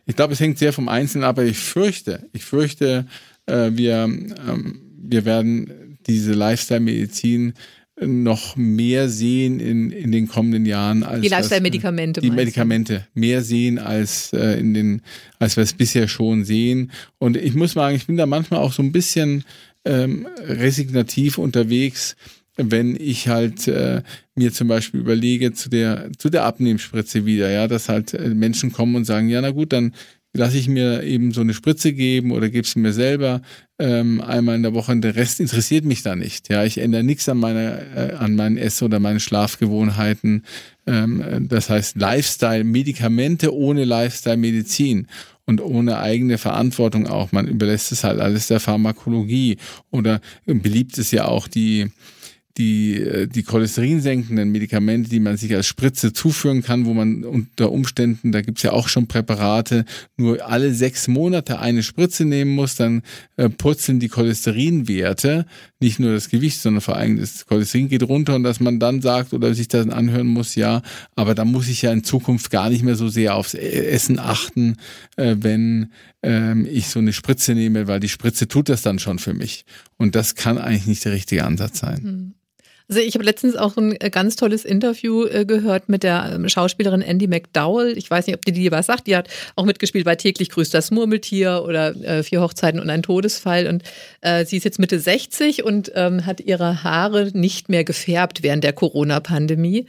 Ich 0.05 0.15
glaube, 0.15 0.33
es 0.33 0.39
hängt 0.39 0.57
sehr 0.57 0.73
vom 0.73 0.89
Einzelnen 0.89 1.23
ab, 1.23 1.37
aber 1.37 1.45
ich 1.45 1.57
fürchte, 1.57 2.27
ich 2.33 2.43
fürchte, 2.43 3.05
äh, 3.45 3.71
wir, 3.73 4.03
ähm, 4.03 4.81
wir 4.97 5.25
werden 5.25 5.97
diese 6.05 6.33
Lifestyle-Medizin 6.33 7.53
noch 8.01 8.55
mehr 8.55 9.07
sehen 9.07 9.59
in, 9.59 9.91
in 9.91 10.11
den 10.11 10.27
kommenden 10.27 10.65
Jahren 10.65 11.03
als 11.03 11.21
die 11.21 11.27
Lifestyle-Medikamente. 11.27 12.21
Die 12.21 12.31
Medikamente 12.31 13.07
mehr 13.13 13.43
sehen 13.43 13.77
als 13.77 14.33
äh, 14.33 14.59
in 14.59 14.73
den, 14.73 15.01
als 15.39 15.57
wir 15.57 15.63
es 15.63 15.73
bisher 15.73 16.07
schon 16.07 16.43
sehen. 16.43 16.91
Und 17.19 17.37
ich 17.37 17.53
muss 17.53 17.73
sagen, 17.73 17.95
ich 17.95 18.07
bin 18.07 18.17
da 18.17 18.25
manchmal 18.25 18.61
auch 18.61 18.73
so 18.73 18.81
ein 18.81 18.91
bisschen 18.91 19.43
ähm, 19.85 20.27
resignativ 20.39 21.37
unterwegs, 21.37 22.15
wenn 22.57 22.95
ich 22.95 23.27
halt 23.27 23.67
äh, 23.67 24.03
mir 24.35 24.53
zum 24.53 24.67
Beispiel 24.67 24.99
überlege 24.99 25.53
zu 25.53 25.69
der 25.69 26.11
zu 26.17 26.29
der 26.29 26.45
Abnehmspritze 26.45 27.25
wieder, 27.25 27.49
ja, 27.49 27.67
dass 27.67 27.89
halt 27.89 28.13
äh, 28.13 28.29
Menschen 28.29 28.71
kommen 28.71 28.95
und 28.95 29.05
sagen, 29.05 29.29
ja, 29.29 29.41
na 29.41 29.51
gut, 29.51 29.73
dann 29.73 29.93
lasse 30.35 30.57
ich 30.57 30.67
mir 30.67 31.03
eben 31.03 31.31
so 31.31 31.41
eine 31.41 31.53
Spritze 31.53 31.93
geben 31.93 32.31
oder 32.31 32.49
gebe 32.49 32.67
sie 32.67 32.79
mir 32.79 32.93
selber 32.93 33.41
ähm, 33.79 34.21
einmal 34.21 34.55
in 34.55 34.63
der 34.63 34.73
Woche 34.73 34.95
der 34.97 35.15
Rest 35.15 35.39
interessiert 35.39 35.85
mich 35.85 36.01
da 36.03 36.15
nicht. 36.15 36.49
Ja, 36.49 36.63
ich 36.63 36.79
ändere 36.79 37.03
nichts 37.03 37.29
an 37.29 37.37
meiner 37.37 37.79
äh, 37.95 38.13
an 38.13 38.35
meinen 38.35 38.57
Ess- 38.57 38.81
oder 38.81 38.99
meinen 38.99 39.19
Schlafgewohnheiten. 39.19 40.43
Ähm, 40.87 41.47
das 41.49 41.69
heißt 41.69 41.97
Lifestyle, 41.97 42.63
Medikamente 42.63 43.53
ohne 43.53 43.85
Lifestyle-Medizin 43.85 45.07
und 45.45 45.61
ohne 45.61 45.99
eigene 45.99 46.37
Verantwortung 46.37 47.07
auch. 47.07 47.31
Man 47.31 47.47
überlässt 47.47 47.91
es 47.91 48.03
halt 48.03 48.19
alles 48.19 48.47
der 48.47 48.59
Pharmakologie 48.59 49.57
oder 49.91 50.21
beliebt 50.45 50.97
ist 50.97 51.11
ja 51.11 51.25
auch 51.25 51.47
die 51.47 51.91
die, 52.57 53.01
äh, 53.01 53.27
die 53.27 53.43
cholesterinsenkenden 53.43 54.51
Medikamente, 54.51 55.09
die 55.09 55.19
man 55.19 55.37
sich 55.37 55.55
als 55.55 55.65
Spritze 55.65 56.13
zuführen 56.13 56.61
kann, 56.61 56.85
wo 56.85 56.93
man 56.93 57.23
unter 57.23 57.71
Umständen, 57.71 58.31
da 58.31 58.41
gibt's 58.41 58.63
ja 58.63 58.71
auch 58.71 58.87
schon 58.87 59.07
Präparate, 59.07 59.85
nur 60.17 60.45
alle 60.47 60.73
sechs 60.73 61.07
Monate 61.07 61.59
eine 61.59 61.81
Spritze 61.81 62.25
nehmen 62.25 62.51
muss, 62.51 62.75
dann 62.75 63.01
äh, 63.37 63.49
purzeln 63.49 63.99
die 63.99 64.07
Cholesterinwerte, 64.07 65.45
nicht 65.79 65.99
nur 65.99 66.13
das 66.13 66.29
Gewicht, 66.29 66.61
sondern 66.61 66.81
vor 66.81 66.95
allem 66.95 67.19
das 67.19 67.45
Cholesterin 67.45 67.89
geht 67.89 68.03
runter 68.03 68.35
und 68.35 68.43
dass 68.43 68.59
man 68.59 68.79
dann 68.79 69.01
sagt 69.01 69.33
oder 69.33 69.53
sich 69.53 69.67
das 69.67 69.89
anhören 69.89 70.27
muss, 70.27 70.55
ja, 70.55 70.81
aber 71.15 71.33
da 71.33 71.45
muss 71.45 71.67
ich 71.67 71.81
ja 71.81 71.91
in 71.91 72.03
Zukunft 72.03 72.51
gar 72.51 72.69
nicht 72.69 72.83
mehr 72.83 72.95
so 72.95 73.07
sehr 73.07 73.35
aufs 73.35 73.55
e-, 73.55 73.57
Essen 73.57 74.19
achten, 74.19 74.77
äh, 75.17 75.37
wenn 75.39 75.91
ähm, 76.21 76.67
ich 76.69 76.87
so 76.87 76.99
eine 76.99 77.13
Spritze 77.13 77.53
nehme, 77.55 77.87
weil 77.87 77.99
die 77.99 78.09
Spritze 78.09 78.47
tut 78.47 78.69
das 78.69 78.83
dann 78.83 78.99
schon 78.99 79.19
für 79.19 79.33
mich. 79.33 79.65
Und 79.97 80.15
das 80.15 80.35
kann 80.35 80.57
eigentlich 80.57 80.87
nicht 80.87 81.05
der 81.05 81.11
richtige 81.11 81.43
Ansatz 81.43 81.79
sein. 81.79 82.03
Hm. 82.03 82.33
Also 82.89 83.01
ich 83.01 83.15
habe 83.15 83.23
letztens 83.23 83.55
auch 83.55 83.77
ein 83.77 83.99
äh, 83.99 84.09
ganz 84.09 84.35
tolles 84.35 84.65
Interview 84.65 85.25
äh, 85.25 85.45
gehört 85.45 85.89
mit 85.89 86.03
der 86.03 86.33
ähm, 86.33 86.49
Schauspielerin 86.49 87.01
Andy 87.01 87.27
McDowell. 87.27 87.97
Ich 87.97 88.09
weiß 88.09 88.27
nicht, 88.27 88.35
ob 88.35 88.43
die 88.45 88.51
dir 88.51 88.71
was 88.71 88.87
sagt. 88.87 89.07
Die 89.07 89.15
hat 89.15 89.29
auch 89.55 89.65
mitgespielt 89.65 90.05
bei 90.05 90.15
Täglich 90.15 90.49
grüßt 90.49 90.73
das 90.73 90.91
Murmeltier 90.91 91.63
oder 91.65 91.95
äh, 92.03 92.23
Vier 92.23 92.41
Hochzeiten 92.41 92.79
und 92.79 92.89
ein 92.89 93.03
Todesfall. 93.03 93.67
Und 93.67 93.83
äh, 94.21 94.45
sie 94.45 94.57
ist 94.57 94.65
jetzt 94.65 94.79
Mitte 94.79 94.99
60 94.99 95.63
und 95.63 95.91
ähm, 95.95 96.25
hat 96.25 96.41
ihre 96.41 96.83
Haare 96.83 97.31
nicht 97.33 97.69
mehr 97.69 97.83
gefärbt 97.83 98.43
während 98.43 98.63
der 98.63 98.73
Corona-Pandemie. 98.73 99.85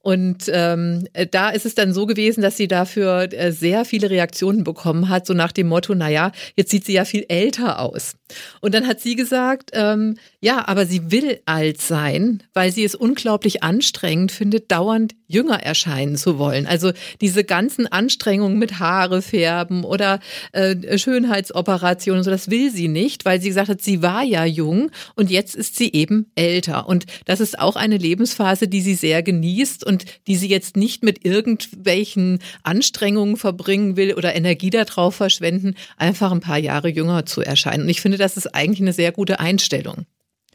Und 0.00 0.44
ähm, 0.52 1.06
da 1.30 1.50
ist 1.50 1.66
es 1.66 1.74
dann 1.74 1.92
so 1.92 2.06
gewesen, 2.06 2.40
dass 2.40 2.56
sie 2.56 2.68
dafür 2.68 3.32
äh, 3.32 3.52
sehr 3.52 3.84
viele 3.84 4.10
Reaktionen 4.10 4.64
bekommen 4.64 5.08
hat, 5.08 5.26
so 5.26 5.34
nach 5.34 5.52
dem 5.52 5.68
Motto, 5.68 5.94
naja, 5.94 6.32
jetzt 6.56 6.70
sieht 6.70 6.84
sie 6.84 6.94
ja 6.94 7.04
viel 7.04 7.26
älter 7.28 7.80
aus. 7.80 8.14
Und 8.60 8.74
dann 8.74 8.86
hat 8.86 9.00
sie 9.00 9.16
gesagt, 9.16 9.70
ähm, 9.72 10.16
ja, 10.40 10.68
aber 10.68 10.86
sie 10.86 11.10
will 11.10 11.40
alt 11.46 11.80
sein, 11.80 12.42
weil 12.52 12.72
sie 12.72 12.84
es 12.84 12.94
unglaublich 12.94 13.62
anstrengend 13.62 14.32
findet, 14.32 14.70
dauernd 14.70 15.14
jünger 15.26 15.62
erscheinen 15.62 16.16
zu 16.16 16.38
wollen. 16.38 16.66
Also 16.66 16.92
diese 17.20 17.44
ganzen 17.44 17.86
Anstrengungen 17.86 18.58
mit 18.58 18.78
Haare 18.78 19.22
färben 19.22 19.84
oder 19.84 20.20
äh, 20.52 20.98
Schönheitsoperationen, 20.98 22.22
so 22.22 22.30
das 22.30 22.50
will 22.50 22.70
sie 22.70 22.88
nicht, 22.88 23.24
weil 23.24 23.40
sie 23.40 23.48
gesagt 23.48 23.68
hat, 23.68 23.82
sie 23.82 24.02
war 24.02 24.22
ja 24.22 24.44
jung 24.44 24.90
und 25.14 25.30
jetzt 25.30 25.54
ist 25.54 25.76
sie 25.76 25.92
eben 25.92 26.30
älter. 26.34 26.88
Und 26.88 27.06
das 27.26 27.40
ist 27.40 27.58
auch 27.58 27.76
eine 27.76 27.96
Lebensphase, 27.96 28.68
die 28.68 28.80
sie 28.80 28.94
sehr 28.94 29.22
genießt 29.22 29.84
und 29.84 29.97
die 30.26 30.36
sie 30.36 30.48
jetzt 30.48 30.76
nicht 30.76 31.02
mit 31.02 31.24
irgendwelchen 31.24 32.38
Anstrengungen 32.62 33.36
verbringen 33.36 33.96
will 33.96 34.14
oder 34.14 34.34
Energie 34.34 34.70
darauf 34.70 35.14
verschwenden, 35.14 35.74
einfach 35.96 36.32
ein 36.32 36.40
paar 36.40 36.58
Jahre 36.58 36.88
jünger 36.88 37.26
zu 37.26 37.42
erscheinen. 37.42 37.84
Und 37.84 37.88
ich 37.88 38.00
finde, 38.00 38.18
das 38.18 38.36
ist 38.36 38.54
eigentlich 38.54 38.80
eine 38.80 38.92
sehr 38.92 39.12
gute 39.12 39.40
Einstellung. 39.40 40.06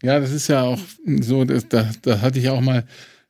Ja, 0.02 0.20
das 0.20 0.32
ist 0.32 0.50
ja 0.50 0.64
auch 0.64 0.80
so, 1.22 1.46
das, 1.46 1.70
da, 1.70 1.90
da 2.02 2.22
hatte 2.22 2.38
ich 2.38 2.50
auch 2.50 2.62
mal 2.62 2.86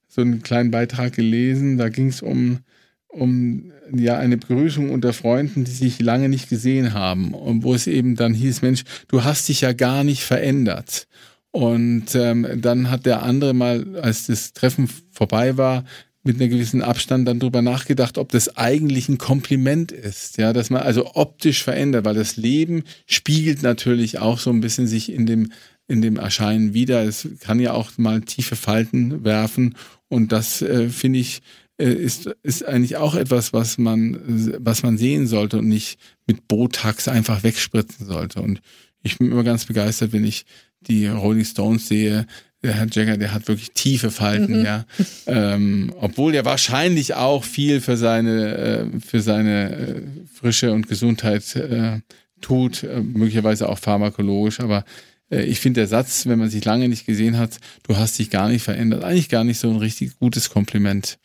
so 0.07 0.21
einen 0.21 0.41
kleinen 0.41 0.71
Beitrag 0.71 1.13
gelesen. 1.13 1.77
Da 1.77 1.89
ging 1.89 2.07
es 2.07 2.21
um, 2.21 2.59
um 3.07 3.71
ja, 3.91 4.17
eine 4.17 4.37
Begrüßung 4.37 4.89
unter 4.89 5.13
Freunden, 5.13 5.65
die 5.65 5.71
sich 5.71 6.01
lange 6.01 6.29
nicht 6.29 6.49
gesehen 6.49 6.93
haben. 6.93 7.33
Und 7.33 7.63
wo 7.63 7.73
es 7.73 7.87
eben 7.87 8.15
dann 8.15 8.33
hieß, 8.33 8.61
Mensch, 8.61 8.83
du 9.07 9.23
hast 9.23 9.49
dich 9.49 9.61
ja 9.61 9.73
gar 9.73 10.03
nicht 10.03 10.23
verändert. 10.23 11.07
Und 11.53 12.15
ähm, 12.15 12.47
dann 12.61 12.89
hat 12.89 13.05
der 13.05 13.21
andere 13.21 13.53
mal, 13.53 13.99
als 14.01 14.25
das 14.25 14.53
Treffen 14.53 14.89
vorbei 15.11 15.55
war, 15.55 15.85
mit 16.23 16.39
einer 16.39 16.49
gewissen 16.49 16.81
Abstand 16.81 17.27
dann 17.27 17.39
drüber 17.39 17.61
nachgedacht, 17.61 18.17
ob 18.17 18.31
das 18.31 18.57
eigentlich 18.57 19.07
ein 19.07 19.19
Kompliment 19.19 19.91
ist, 19.91 20.37
ja, 20.37 20.51
dass 20.51 20.71
man 20.71 20.81
also 20.81 21.15
optisch 21.15 21.63
verändert, 21.63 22.05
weil 22.05 22.15
das 22.15 22.37
Leben 22.37 22.83
spiegelt 23.05 23.61
natürlich 23.61 24.17
auch 24.17 24.39
so 24.39 24.49
ein 24.49 24.61
bisschen 24.61 24.87
sich 24.87 25.11
in 25.11 25.25
dem 25.25 25.51
in 25.85 26.01
dem 26.01 26.15
Erscheinen 26.15 26.73
wieder. 26.73 27.03
Es 27.03 27.27
kann 27.41 27.59
ja 27.59 27.73
auch 27.73 27.91
mal 27.97 28.21
tiefe 28.21 28.55
Falten 28.55 29.23
werfen 29.23 29.75
und 30.07 30.31
das 30.31 30.61
äh, 30.63 30.89
finde 30.89 31.19
ich 31.19 31.41
äh, 31.77 31.91
ist 31.91 32.33
ist 32.41 32.65
eigentlich 32.65 32.97
auch 32.97 33.13
etwas, 33.13 33.53
was 33.53 33.77
man 33.77 34.57
was 34.59 34.81
man 34.81 34.97
sehen 34.97 35.27
sollte 35.27 35.59
und 35.59 35.67
nicht 35.67 35.99
mit 36.25 36.47
Botox 36.47 37.07
einfach 37.09 37.43
wegspritzen 37.43 38.07
sollte. 38.07 38.41
Und 38.41 38.61
ich 39.03 39.19
bin 39.19 39.29
immer 39.29 39.43
ganz 39.43 39.65
begeistert, 39.65 40.13
wenn 40.13 40.25
ich 40.25 40.45
die 40.87 41.07
Rolling 41.07 41.45
Stones 41.45 41.87
sehe, 41.87 42.25
der 42.63 42.73
Herr 42.75 42.87
Jagger, 42.89 43.17
der 43.17 43.33
hat 43.33 43.47
wirklich 43.47 43.71
tiefe 43.71 44.09
Falten, 44.09 44.59
mhm. 44.59 44.65
ja. 44.65 44.85
Ähm, 45.27 45.93
obwohl 45.99 46.33
er 46.33 46.45
wahrscheinlich 46.45 47.13
auch 47.13 47.43
viel 47.43 47.81
für 47.81 47.97
seine, 47.97 48.57
äh, 48.57 48.99
für 48.99 49.19
seine 49.19 49.71
äh, 49.71 50.01
Frische 50.33 50.71
und 50.71 50.87
Gesundheit 50.87 51.55
äh, 51.55 51.99
tut, 52.39 52.83
äh, 52.83 53.01
möglicherweise 53.01 53.67
auch 53.67 53.79
pharmakologisch, 53.79 54.61
aber 54.61 54.85
äh, 55.29 55.43
ich 55.43 55.59
finde 55.59 55.81
der 55.81 55.87
Satz, 55.87 56.25
wenn 56.25 56.39
man 56.39 56.49
sich 56.49 56.63
lange 56.63 56.87
nicht 56.87 57.05
gesehen 57.05 57.37
hat, 57.37 57.59
du 57.83 57.97
hast 57.97 58.19
dich 58.19 58.29
gar 58.29 58.47
nicht 58.47 58.63
verändert, 58.63 59.03
eigentlich 59.03 59.29
gar 59.29 59.43
nicht 59.43 59.59
so 59.59 59.69
ein 59.69 59.77
richtig 59.77 60.17
gutes 60.19 60.49
Kompliment. 60.49 61.17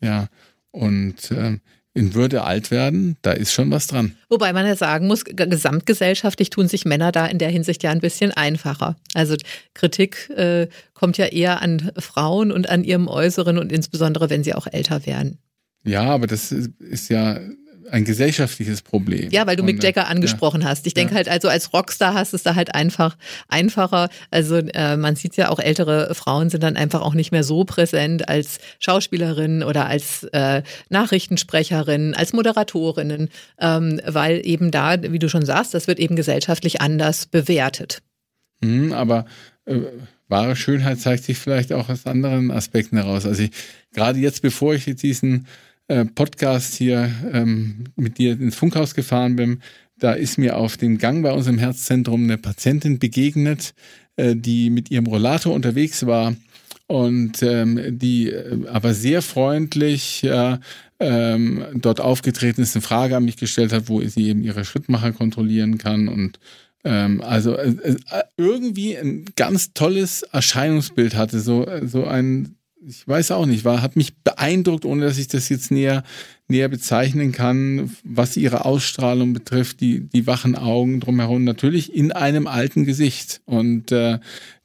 Ja. 0.00 0.28
Und 0.72 1.30
ähm, 1.32 1.60
in 1.92 2.14
Würde 2.14 2.44
alt 2.44 2.70
werden, 2.70 3.16
da 3.22 3.32
ist 3.32 3.52
schon 3.52 3.70
was 3.70 3.88
dran. 3.88 4.16
Wobei 4.28 4.52
man 4.52 4.64
ja 4.64 4.76
sagen 4.76 5.08
muss, 5.08 5.24
gesamtgesellschaftlich 5.24 6.50
tun 6.50 6.68
sich 6.68 6.84
Männer 6.84 7.10
da 7.10 7.26
in 7.26 7.38
der 7.38 7.50
Hinsicht 7.50 7.82
ja 7.82 7.90
ein 7.90 8.00
bisschen 8.00 8.30
einfacher. 8.30 8.96
Also 9.14 9.36
Kritik 9.74 10.30
äh, 10.30 10.68
kommt 10.94 11.18
ja 11.18 11.26
eher 11.26 11.62
an 11.62 11.90
Frauen 11.98 12.52
und 12.52 12.68
an 12.68 12.84
ihrem 12.84 13.08
Äußeren 13.08 13.58
und 13.58 13.72
insbesondere, 13.72 14.30
wenn 14.30 14.44
sie 14.44 14.54
auch 14.54 14.68
älter 14.68 15.04
werden. 15.04 15.38
Ja, 15.82 16.02
aber 16.02 16.26
das 16.26 16.52
ist 16.52 17.08
ja 17.08 17.40
ein 17.90 18.04
gesellschaftliches 18.04 18.82
Problem. 18.82 19.30
Ja, 19.30 19.46
weil 19.46 19.56
du 19.56 19.62
Mick 19.62 19.82
Jagger 19.82 20.08
angesprochen 20.08 20.62
ja. 20.62 20.68
hast. 20.68 20.86
Ich 20.86 20.94
denke 20.94 21.12
ja. 21.12 21.16
halt, 21.18 21.28
also 21.28 21.48
als 21.48 21.72
Rockstar 21.72 22.14
hast 22.14 22.32
du 22.32 22.36
es 22.36 22.42
da 22.42 22.54
halt 22.54 22.74
einfach 22.74 23.16
einfacher. 23.48 24.08
Also 24.30 24.56
äh, 24.56 24.96
man 24.96 25.16
sieht 25.16 25.36
ja 25.36 25.48
auch, 25.48 25.58
ältere 25.58 26.14
Frauen 26.14 26.50
sind 26.50 26.62
dann 26.62 26.76
einfach 26.76 27.00
auch 27.00 27.14
nicht 27.14 27.32
mehr 27.32 27.44
so 27.44 27.64
präsent 27.64 28.28
als 28.28 28.58
Schauspielerinnen 28.78 29.62
oder 29.62 29.86
als 29.86 30.24
äh, 30.32 30.62
Nachrichtensprecherinnen, 30.88 32.14
als 32.14 32.32
Moderatorinnen, 32.32 33.28
ähm, 33.58 34.00
weil 34.06 34.40
eben 34.44 34.70
da, 34.70 35.02
wie 35.02 35.18
du 35.18 35.28
schon 35.28 35.44
sagst, 35.44 35.74
das 35.74 35.86
wird 35.86 35.98
eben 35.98 36.16
gesellschaftlich 36.16 36.80
anders 36.80 37.26
bewertet. 37.26 38.02
Mhm, 38.62 38.92
aber 38.92 39.24
äh, 39.64 39.80
wahre 40.28 40.56
Schönheit 40.56 41.00
zeigt 41.00 41.24
sich 41.24 41.38
vielleicht 41.38 41.72
auch 41.72 41.88
aus 41.88 42.06
anderen 42.06 42.50
Aspekten 42.50 42.96
heraus. 42.96 43.26
Also 43.26 43.42
ich, 43.42 43.50
gerade 43.92 44.18
jetzt, 44.18 44.42
bevor 44.42 44.74
ich 44.74 44.86
jetzt 44.86 45.02
diesen 45.02 45.46
äh, 45.90 46.04
Podcast 46.04 46.76
hier 46.76 47.10
ähm, 47.32 47.84
mit 47.96 48.18
dir 48.18 48.32
ins 48.32 48.54
Funkhaus 48.54 48.94
gefahren 48.94 49.34
bin, 49.34 49.60
da 49.98 50.12
ist 50.12 50.38
mir 50.38 50.56
auf 50.56 50.76
dem 50.76 50.98
Gang 50.98 51.22
bei 51.24 51.32
uns 51.32 51.48
im 51.48 51.58
Herzzentrum 51.58 52.22
eine 52.22 52.38
Patientin 52.38 53.00
begegnet, 53.00 53.74
äh, 54.14 54.36
die 54.36 54.70
mit 54.70 54.90
ihrem 54.92 55.06
Rollator 55.06 55.52
unterwegs 55.52 56.06
war 56.06 56.36
und 56.86 57.42
ähm, 57.42 57.98
die 57.98 58.30
äh, 58.30 58.68
aber 58.68 58.94
sehr 58.94 59.20
freundlich 59.20 60.22
äh, 60.22 60.58
ähm, 61.00 61.64
dort 61.74 62.00
aufgetreten 62.00 62.62
ist, 62.62 62.76
eine 62.76 62.82
Frage 62.82 63.16
an 63.16 63.24
mich 63.24 63.36
gestellt 63.36 63.72
hat, 63.72 63.88
wo 63.88 64.00
sie 64.00 64.28
eben 64.28 64.44
ihre 64.44 64.64
Schrittmacher 64.64 65.10
kontrollieren 65.10 65.76
kann 65.76 66.06
und 66.06 66.38
ähm, 66.84 67.20
also 67.20 67.56
äh 67.56 67.96
irgendwie 68.36 68.96
ein 68.96 69.24
ganz 69.34 69.74
tolles 69.74 70.22
Erscheinungsbild 70.22 71.16
hatte, 71.16 71.40
so, 71.40 71.66
so 71.82 72.04
ein 72.04 72.54
ich 72.86 73.06
weiß 73.06 73.32
auch 73.32 73.46
nicht, 73.46 73.64
war, 73.64 73.82
hat 73.82 73.96
mich 73.96 74.16
beeindruckt, 74.18 74.84
ohne 74.84 75.04
dass 75.04 75.18
ich 75.18 75.28
das 75.28 75.48
jetzt 75.48 75.70
näher, 75.70 76.02
näher 76.48 76.68
bezeichnen 76.68 77.32
kann, 77.32 77.94
was 78.04 78.36
ihre 78.36 78.64
Ausstrahlung 78.64 79.32
betrifft, 79.32 79.80
die, 79.80 80.08
die 80.08 80.26
wachen 80.26 80.56
Augen 80.56 81.00
drumherum, 81.00 81.44
natürlich 81.44 81.94
in 81.94 82.12
einem 82.12 82.46
alten 82.46 82.84
Gesicht. 82.84 83.42
Und 83.44 83.92
äh, 83.92 84.18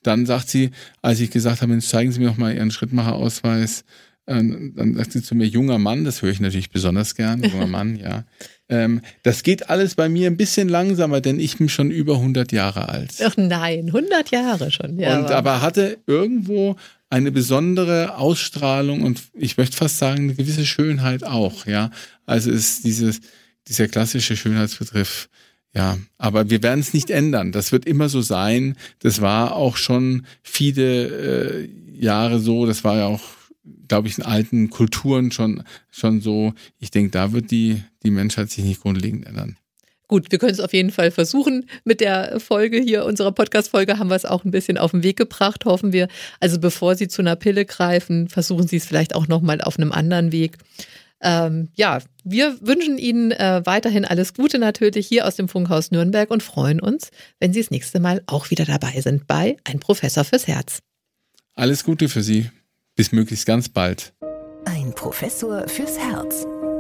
dann 0.04 0.26
sagt 0.26 0.50
sie, 0.50 0.72
als 1.02 1.20
ich 1.20 1.32
gesagt 1.32 1.62
habe, 1.62 1.78
zeigen 1.80 2.12
Sie 2.12 2.20
mir 2.20 2.28
noch 2.28 2.38
mal 2.38 2.56
Ihren 2.56 2.72
Schrittmacherausweis, 2.72 3.84
äh, 4.28 4.44
dann 4.76 4.96
sagt 4.96 5.12
sie 5.12 5.22
zu 5.22 5.36
mir, 5.36 5.46
junger 5.46 5.78
Mann, 5.78 6.06
das 6.06 6.22
höre 6.22 6.32
ich 6.32 6.40
natürlich 6.40 6.72
besonders 6.72 7.16
gern, 7.16 7.44
junger 7.44 7.68
Mann, 7.68 7.96
ja. 7.96 8.24
Ähm, 8.68 9.02
das 9.22 9.44
geht 9.44 9.70
alles 9.70 9.94
bei 9.94 10.10
mir 10.10 10.26
ein 10.26 10.38
bisschen 10.38 10.70
langsamer, 10.70 11.22
denn 11.22 11.40
ich 11.40 11.60
bin 11.60 11.70
schon 11.70 11.92
über 11.92 12.16
100 12.16 12.52
Jahre 12.52 12.90
alt. 12.90 13.14
Ach 13.24 13.38
nein, 13.38 13.90
100 13.90 14.32
Jahre 14.32 14.72
schon. 14.72 14.98
Ja, 14.98 15.20
und 15.20 15.30
aber 15.30 15.62
hatte 15.62 16.00
irgendwo 16.08 16.76
eine 17.10 17.32
besondere 17.32 18.18
Ausstrahlung 18.18 19.02
und 19.02 19.24
ich 19.34 19.58
möchte 19.58 19.78
fast 19.78 19.98
sagen, 19.98 20.24
eine 20.24 20.36
gewisse 20.36 20.66
Schönheit 20.66 21.24
auch, 21.24 21.66
ja. 21.66 21.92
Also 22.26 22.52
ist 22.52 22.84
dieses, 22.84 23.22
dieser 23.68 23.88
klassische 23.88 24.36
Schönheitsbegriff, 24.36 25.30
ja, 25.76 25.98
aber 26.18 26.50
wir 26.50 26.64
werden 26.64 26.80
es 26.80 26.94
nicht 26.94 27.10
ändern. 27.10 27.52
Das 27.52 27.74
wird 27.74 27.86
immer 27.86 28.08
so 28.08 28.22
sein. 28.22 28.78
Das 29.00 29.20
war 29.20 29.56
auch 29.56 29.76
schon 29.76 30.26
viele 30.42 31.64
äh, 31.64 31.70
Jahre 31.94 32.40
so. 32.40 32.66
Das 32.66 32.86
war 32.86 32.96
ja 32.96 33.08
auch, 33.08 33.22
glaube 33.90 34.08
ich, 34.08 34.18
in 34.18 34.24
alten 34.24 34.70
Kulturen 34.70 35.32
schon, 35.32 35.64
schon 35.92 36.22
so. 36.22 36.54
Ich 36.80 36.92
denke, 36.92 37.12
da 37.12 37.34
wird 37.34 37.52
die, 37.52 37.84
die 38.04 38.12
Menschheit 38.12 38.50
sich 38.52 38.64
nicht 38.64 38.82
grundlegend 38.82 39.28
ändern. 39.28 39.58
Gut, 40.08 40.32
wir 40.32 40.40
können 40.40 40.52
es 40.52 40.60
auf 40.60 40.74
jeden 40.74 40.92
Fall 40.92 41.12
versuchen. 41.12 41.68
Mit 41.84 42.00
der 42.00 42.40
Folge 42.40 42.80
hier, 42.80 43.06
unserer 43.06 43.32
Podcast-Folge, 43.32 43.98
haben 43.98 44.10
wir 44.10 44.16
es 44.16 44.26
auch 44.26 44.44
ein 44.44 44.52
bisschen 44.52 44.78
auf 44.78 44.92
den 44.92 45.04
Weg 45.04 45.18
gebracht, 45.18 45.66
hoffen 45.66 45.94
wir. 45.94 46.08
Also 46.40 46.60
bevor 46.60 46.96
Sie 46.96 47.08
zu 47.08 47.22
einer 47.22 47.36
Pille 47.36 47.66
greifen, 47.66 48.28
versuchen 48.28 48.68
Sie 48.68 48.78
es 48.78 48.86
vielleicht 48.86 49.16
auch 49.16 49.28
nochmal 49.28 49.62
auf 49.62 49.78
einem 49.78 49.92
anderen 49.92 50.32
Weg. 50.32 50.58
Ähm, 51.22 51.70
ja, 51.76 52.00
wir 52.24 52.58
wünschen 52.62 52.98
Ihnen 52.98 53.32
äh, 53.32 53.62
weiterhin 53.66 54.06
alles 54.06 54.34
Gute 54.34 54.60
natürlich 54.60 55.08
hier 55.08 55.26
aus 55.26 55.36
dem 55.36 55.48
Funkhaus 55.48 55.92
Nürnberg 55.92 56.30
und 56.30 56.44
freuen 56.44 56.80
uns, 56.80 57.10
wenn 57.40 57.54
Sie 57.54 57.62
das 57.62 57.72
nächste 57.72 58.00
Mal 58.00 58.22
auch 58.28 58.52
wieder 58.52 58.66
dabei 58.66 59.02
sind 59.02 59.26
bei 59.26 59.58
Ein 59.64 59.80
Professor 59.80 60.24
fürs 60.24 60.48
Herz. 60.48 60.80
Alles 61.56 61.84
Gute 61.84 62.10
für 62.10 62.22
Sie. 62.22 62.50
Bis 62.96 63.12
möglichst 63.12 63.46
ganz 63.46 63.70
bald. 63.70 64.14
Ein 64.66 64.94
Professor 64.94 65.68
fürs 65.68 65.98
Herz. 65.98 66.46